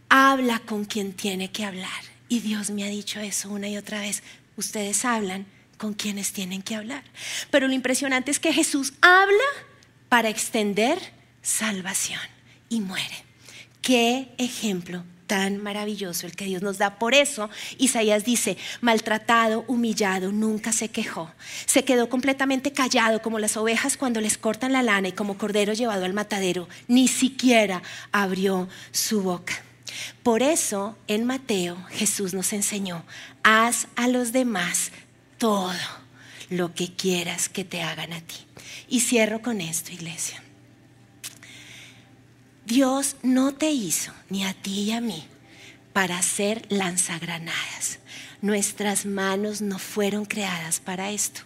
Habla 0.07 0.59
con 0.59 0.85
quien 0.85 1.11
tiene 1.11 1.51
que 1.51 1.65
hablar. 1.65 1.89
Y 2.29 2.39
Dios 2.39 2.69
me 2.69 2.85
ha 2.85 2.87
dicho 2.87 3.19
eso 3.19 3.49
una 3.49 3.67
y 3.67 3.75
otra 3.75 3.99
vez. 3.99 4.23
Ustedes 4.55 5.03
hablan 5.03 5.45
con 5.75 5.93
quienes 5.93 6.31
tienen 6.31 6.61
que 6.61 6.75
hablar. 6.75 7.03
Pero 7.49 7.67
lo 7.67 7.73
impresionante 7.73 8.31
es 8.31 8.39
que 8.39 8.53
Jesús 8.53 8.93
habla 9.01 9.43
para 10.07 10.29
extender 10.29 10.99
salvación 11.41 12.21
y 12.69 12.81
muere. 12.81 13.25
Qué 13.81 14.29
ejemplo 14.37 15.03
tan 15.31 15.63
maravilloso 15.63 16.27
el 16.27 16.35
que 16.35 16.43
Dios 16.43 16.61
nos 16.61 16.77
da. 16.77 16.99
Por 16.99 17.13
eso 17.13 17.49
Isaías 17.77 18.25
dice, 18.25 18.57
maltratado, 18.81 19.63
humillado, 19.69 20.33
nunca 20.33 20.73
se 20.73 20.89
quejó. 20.89 21.31
Se 21.65 21.85
quedó 21.85 22.09
completamente 22.09 22.73
callado 22.73 23.21
como 23.21 23.39
las 23.39 23.55
ovejas 23.55 23.95
cuando 23.95 24.19
les 24.19 24.37
cortan 24.37 24.73
la 24.73 24.83
lana 24.83 25.07
y 25.07 25.13
como 25.13 25.37
cordero 25.37 25.71
llevado 25.71 26.03
al 26.03 26.13
matadero. 26.13 26.67
Ni 26.89 27.07
siquiera 27.07 27.81
abrió 28.11 28.67
su 28.91 29.21
boca. 29.21 29.53
Por 30.21 30.43
eso 30.43 30.97
en 31.07 31.23
Mateo 31.23 31.81
Jesús 31.91 32.33
nos 32.33 32.51
enseñó, 32.51 33.05
haz 33.41 33.87
a 33.95 34.09
los 34.09 34.33
demás 34.33 34.91
todo 35.37 35.71
lo 36.49 36.73
que 36.75 36.93
quieras 36.93 37.47
que 37.47 37.63
te 37.63 37.81
hagan 37.81 38.11
a 38.11 38.19
ti. 38.19 38.35
Y 38.89 38.99
cierro 38.99 39.41
con 39.41 39.61
esto, 39.61 39.93
iglesia. 39.93 40.40
Dios 42.71 43.17
no 43.21 43.53
te 43.53 43.69
hizo, 43.69 44.13
ni 44.29 44.45
a 44.45 44.53
ti 44.53 44.83
y 44.83 44.91
a 44.93 45.01
mí, 45.01 45.25
para 45.91 46.17
hacer 46.17 46.65
lanzagranadas. 46.69 47.99
Nuestras 48.41 49.05
manos 49.05 49.61
no 49.61 49.77
fueron 49.77 50.23
creadas 50.23 50.79
para 50.79 51.11
esto. 51.11 51.41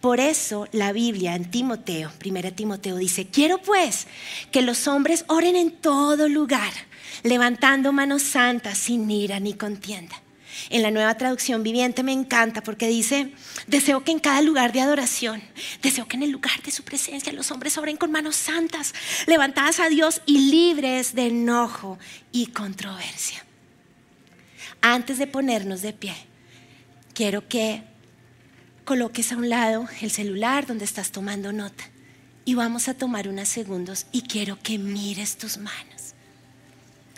Por 0.00 0.18
eso 0.18 0.66
la 0.72 0.90
Biblia 0.90 1.36
en 1.36 1.52
Timoteo, 1.52 2.10
1 2.24 2.52
Timoteo 2.54 2.96
dice, 2.96 3.28
quiero 3.28 3.58
pues 3.58 4.08
que 4.50 4.60
los 4.60 4.88
hombres 4.88 5.24
oren 5.28 5.54
en 5.54 5.70
todo 5.70 6.28
lugar, 6.28 6.72
levantando 7.22 7.92
manos 7.92 8.22
santas 8.22 8.76
sin 8.76 9.08
ira 9.08 9.38
ni 9.38 9.54
contienda 9.54 10.20
en 10.70 10.82
la 10.82 10.90
nueva 10.90 11.16
traducción 11.16 11.62
viviente 11.62 12.02
me 12.02 12.12
encanta 12.12 12.62
porque 12.62 12.88
dice, 12.88 13.32
deseo 13.66 14.04
que 14.04 14.12
en 14.12 14.18
cada 14.18 14.42
lugar 14.42 14.72
de 14.72 14.80
adoración, 14.80 15.42
deseo 15.82 16.06
que 16.08 16.16
en 16.16 16.22
el 16.22 16.30
lugar 16.30 16.62
de 16.62 16.70
su 16.70 16.82
presencia 16.82 17.32
los 17.32 17.50
hombres 17.50 17.78
oren 17.78 17.96
con 17.96 18.10
manos 18.10 18.36
santas, 18.36 18.94
levantadas 19.26 19.80
a 19.80 19.88
Dios 19.88 20.22
y 20.26 20.50
libres 20.50 21.14
de 21.14 21.26
enojo 21.26 21.98
y 22.32 22.46
controversia. 22.48 23.44
Antes 24.80 25.18
de 25.18 25.26
ponernos 25.26 25.82
de 25.82 25.92
pie, 25.92 26.14
quiero 27.14 27.48
que 27.48 27.82
coloques 28.84 29.32
a 29.32 29.36
un 29.36 29.48
lado 29.48 29.88
el 30.00 30.10
celular 30.10 30.66
donde 30.66 30.84
estás 30.84 31.10
tomando 31.10 31.52
nota 31.52 31.84
y 32.44 32.54
vamos 32.54 32.88
a 32.88 32.94
tomar 32.94 33.28
unos 33.28 33.48
segundos 33.48 34.06
y 34.12 34.22
quiero 34.22 34.58
que 34.62 34.78
mires 34.78 35.36
tus 35.36 35.58
manos. 35.58 35.95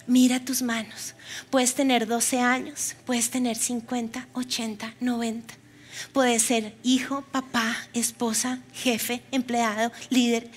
Mira 0.09 0.45
tus 0.45 0.63
manos. 0.63 1.15
Puedes 1.51 1.75
tener 1.75 2.09
12 2.09 2.41
años, 2.41 2.97
puedes 3.07 3.31
tener 3.31 3.57
50, 3.57 4.27
80, 4.33 4.95
90. 4.99 5.55
Puedes 6.13 6.43
ser 6.43 6.75
hijo, 6.83 7.23
papá, 7.31 7.77
esposa, 7.93 8.61
jefe, 8.73 9.23
empleado, 9.31 9.93
líder. 10.11 10.51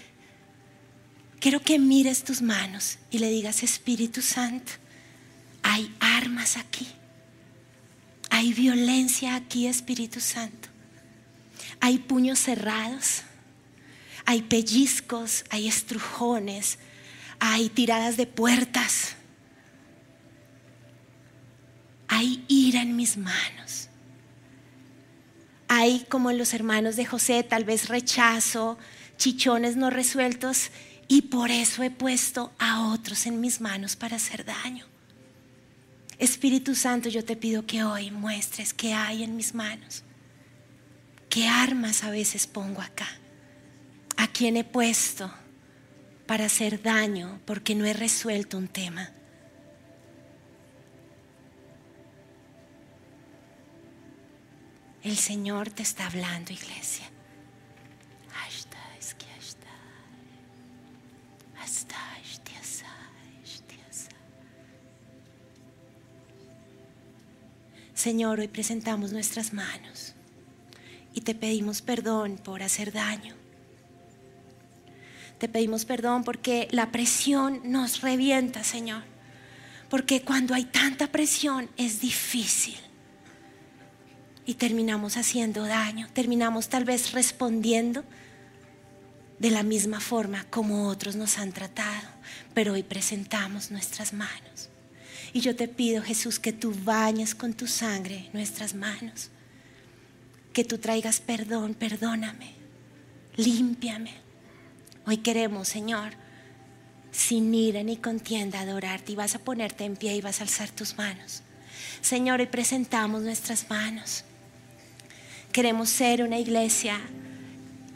Quiero 1.40 1.60
que 1.60 1.78
mires 1.78 2.24
tus 2.24 2.42
manos 2.42 2.98
y 3.12 3.20
le 3.20 3.30
digas, 3.30 3.62
Espíritu 3.62 4.24
Santo, 4.24 4.72
hay 5.62 5.94
armas 6.00 6.58
aquí. 6.58 6.88
Hay 8.32 8.54
violencia 8.54 9.36
aquí, 9.36 9.68
Espíritu 9.68 10.20
Santo. 10.20 10.70
Hay 11.80 12.00
puños 12.00 12.40
cerrados. 12.40 13.24
Hay 14.26 14.44
pellizcos, 14.44 15.44
hay 15.50 15.68
estrujones, 15.68 16.80
hay 17.40 17.70
tiradas 17.70 18.18
de 18.18 18.28
puertas. 18.28 19.16
Hay 22.14 22.44
ira 22.50 22.82
en 22.82 22.98
mis 22.98 23.16
manos. 23.16 23.88
Hay, 25.70 26.06
como 26.10 26.30
en 26.30 26.38
los 26.38 26.54
hermanos 26.54 26.98
de 26.98 27.06
José, 27.06 27.42
tal 27.42 27.64
vez 27.64 27.88
rechazo, 27.88 28.78
chichones 29.16 29.78
no 29.78 29.90
resueltos, 29.90 30.72
y 31.08 31.22
por 31.24 31.52
eso 31.52 31.84
he 31.84 31.90
puesto 31.90 32.52
a 32.60 32.90
otros 32.92 33.28
en 33.28 33.40
mis 33.40 33.62
manos 33.62 33.96
para 33.96 34.18
hacer 34.18 34.44
daño. 34.44 34.86
Espíritu 36.18 36.76
Santo, 36.76 37.08
yo 37.08 37.24
te 37.24 37.38
pido 37.38 37.66
que 37.66 37.86
hoy 37.86 38.12
muestres 38.12 38.74
qué 38.74 38.94
hay 38.94 39.24
en 39.24 39.38
mis 39.38 39.54
manos, 39.56 40.04
qué 41.30 41.48
armas 41.48 42.04
a 42.04 42.10
veces 42.10 42.46
pongo 42.46 42.82
acá, 42.82 43.08
a 44.18 44.28
quién 44.28 44.58
he 44.58 44.66
puesto 44.66 45.34
para 46.26 46.48
hacer 46.48 46.82
daño 46.84 47.40
porque 47.46 47.74
no 47.74 47.86
he 47.86 47.94
resuelto 47.94 48.58
un 48.58 48.68
tema. 48.68 49.14
El 55.04 55.18
Señor 55.18 55.70
te 55.70 55.84
está 55.84 56.08
hablando, 56.08 56.54
iglesia. 56.54 57.10
Señor, 68.02 68.40
hoy 68.40 68.48
presentamos 68.48 69.12
nuestras 69.12 69.54
manos 69.54 70.16
y 71.14 71.22
te 71.22 71.36
pedimos 71.36 71.84
perdón 71.84 72.40
por 72.44 72.64
hacer 72.64 72.92
daño. 72.92 73.36
Te 75.38 75.48
pedimos 75.48 75.86
perdón 75.86 76.24
porque 76.24 76.68
la 76.72 76.92
presión 76.92 77.62
nos 77.64 78.02
revienta, 78.02 78.64
Señor. 78.64 79.04
Porque 79.88 80.24
cuando 80.24 80.56
hay 80.56 80.66
tanta 80.66 81.12
presión 81.12 81.70
es 81.78 82.02
difícil. 82.02 82.80
Y 84.46 84.56
terminamos 84.56 85.18
haciendo 85.18 85.64
daño, 85.66 86.08
terminamos 86.14 86.68
tal 86.70 86.84
vez 86.84 87.12
respondiendo 87.12 88.04
de 89.42 89.50
la 89.50 89.64
misma 89.64 90.00
forma 90.00 90.46
como 90.50 90.88
otros 90.88 91.16
nos 91.16 91.40
han 91.40 91.52
tratado. 91.52 92.08
Pero 92.54 92.74
hoy 92.74 92.84
presentamos 92.84 93.72
nuestras 93.72 94.14
manos. 94.14 94.70
Y 95.34 95.40
yo 95.42 95.56
te 95.56 95.68
pido, 95.68 96.04
Jesús, 96.04 96.40
que 96.40 96.54
tú 96.54 96.76
bañes 96.84 97.34
con 97.34 97.54
tu 97.54 97.68
sangre 97.68 98.30
nuestras 98.34 98.74
manos. 98.74 99.30
Que 100.54 100.64
tú 100.64 100.78
traigas 100.78 101.22
perdón, 101.22 101.74
perdóname, 101.74 102.54
límpiame. 103.36 104.14
Hoy 105.06 105.18
queremos, 105.18 105.70
Señor, 105.70 106.14
sin 107.12 107.54
ira 107.54 107.82
ni 107.82 107.98
contienda, 107.98 108.60
adorarte. 108.60 109.14
Y 109.14 109.16
vas 109.16 109.36
a 109.36 109.40
ponerte 109.40 109.86
en 109.86 109.96
pie 109.96 110.16
y 110.16 110.22
vas 110.22 110.40
a 110.40 110.44
alzar 110.44 110.70
tus 110.70 110.98
manos. 110.98 111.42
Señor, 112.02 112.42
hoy 112.42 112.48
presentamos 112.48 113.22
nuestras 113.22 113.70
manos. 113.70 114.26
Queremos 115.52 115.90
ser 115.90 116.24
una 116.24 116.40
iglesia 116.40 117.00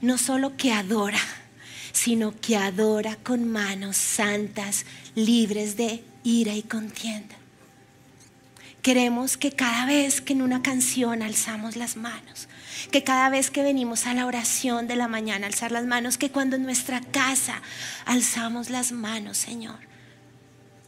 no 0.01 0.17
solo 0.17 0.57
que 0.57 0.73
adora, 0.73 1.19
sino 1.93 2.33
que 2.39 2.57
adora 2.57 3.15
con 3.15 3.47
manos 3.49 3.95
santas, 3.95 4.85
libres 5.15 5.77
de 5.77 6.03
ira 6.23 6.53
y 6.53 6.63
contienda. 6.63 7.35
Queremos 8.81 9.37
que 9.37 9.51
cada 9.51 9.85
vez 9.85 10.21
que 10.21 10.33
en 10.33 10.41
una 10.41 10.61
canción 10.61 11.23
alzamos 11.23 11.75
las 11.75 11.95
manos, 11.95 12.47
que 12.91 13.03
cada 13.03 13.29
vez 13.29 13.49
que 13.49 13.63
venimos 13.63 14.05
a 14.05 14.13
la 14.13 14.27
oración 14.27 14.87
de 14.87 14.95
la 14.95 15.07
mañana 15.07 15.47
alzar 15.47 15.71
las 15.71 15.85
manos, 15.85 16.19
que 16.19 16.29
cuando 16.29 16.55
en 16.55 16.63
nuestra 16.63 17.01
casa 17.01 17.61
alzamos 18.05 18.69
las 18.69 18.91
manos, 18.91 19.37
Señor, 19.37 19.79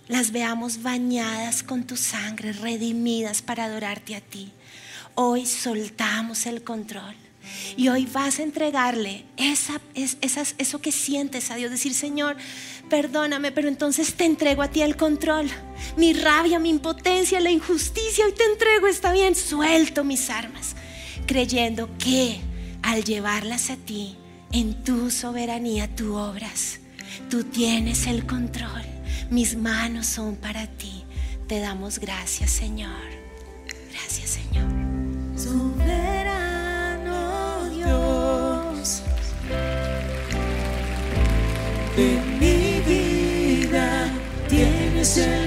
las 0.07 0.32
veamos 0.32 0.84
bañadas 0.84 1.63
con 1.63 1.86
tu 1.86 1.97
sangre, 1.97 2.53
redimidas 2.53 3.41
para 3.41 3.63
adorarte 3.63 4.15
a 4.15 4.22
ti. 4.22 4.51
Hoy 5.20 5.47
soltamos 5.47 6.45
el 6.45 6.63
control. 6.63 7.15
Y 7.76 7.88
hoy 7.88 8.05
vas 8.05 8.38
a 8.38 8.43
entregarle 8.43 9.26
esa, 9.36 9.82
esas, 9.95 10.53
eso 10.59 10.80
que 10.80 10.91
sientes 10.91 11.49
a 11.49 11.55
Dios. 11.55 11.72
Decir, 11.72 11.95
Señor, 11.95 12.38
perdóname, 12.88 13.51
pero 13.51 13.68
entonces 13.68 14.13
te 14.13 14.26
entrego 14.26 14.61
a 14.61 14.68
ti 14.68 14.84
el 14.84 14.95
control. 14.95 15.49
Mi 15.97 16.13
rabia, 16.13 16.59
mi 16.59 16.70
impotencia, 16.70 17.39
la 17.39 17.49
injusticia, 17.49 18.26
hoy 18.26 18.34
te 18.34 18.43
entrego, 18.43 18.86
está 18.86 19.11
bien, 19.11 19.36
suelto 19.36 20.03
mis 20.03 20.30
armas, 20.30 20.76
creyendo 21.26 21.89
que 21.97 22.39
al 22.84 23.03
llevarlas 23.03 23.72
a 23.72 23.76
ti, 23.76 24.18
en 24.51 24.84
tu 24.84 25.09
soberanía 25.09 25.95
tú 25.95 26.13
obras. 26.13 26.80
Tú 27.28 27.43
tienes 27.43 28.05
el 28.05 28.28
control. 28.28 28.84
Mis 29.32 29.57
manos 29.57 30.05
son 30.05 30.36
para 30.36 30.68
ti. 30.68 31.05
Te 31.47 31.59
damos 31.59 31.97
gracias, 31.97 32.51
Señor. 32.51 32.91
Gracias, 33.91 34.30
Señor. 34.30 34.86
Tienes 44.47 45.17
el 45.17 45.46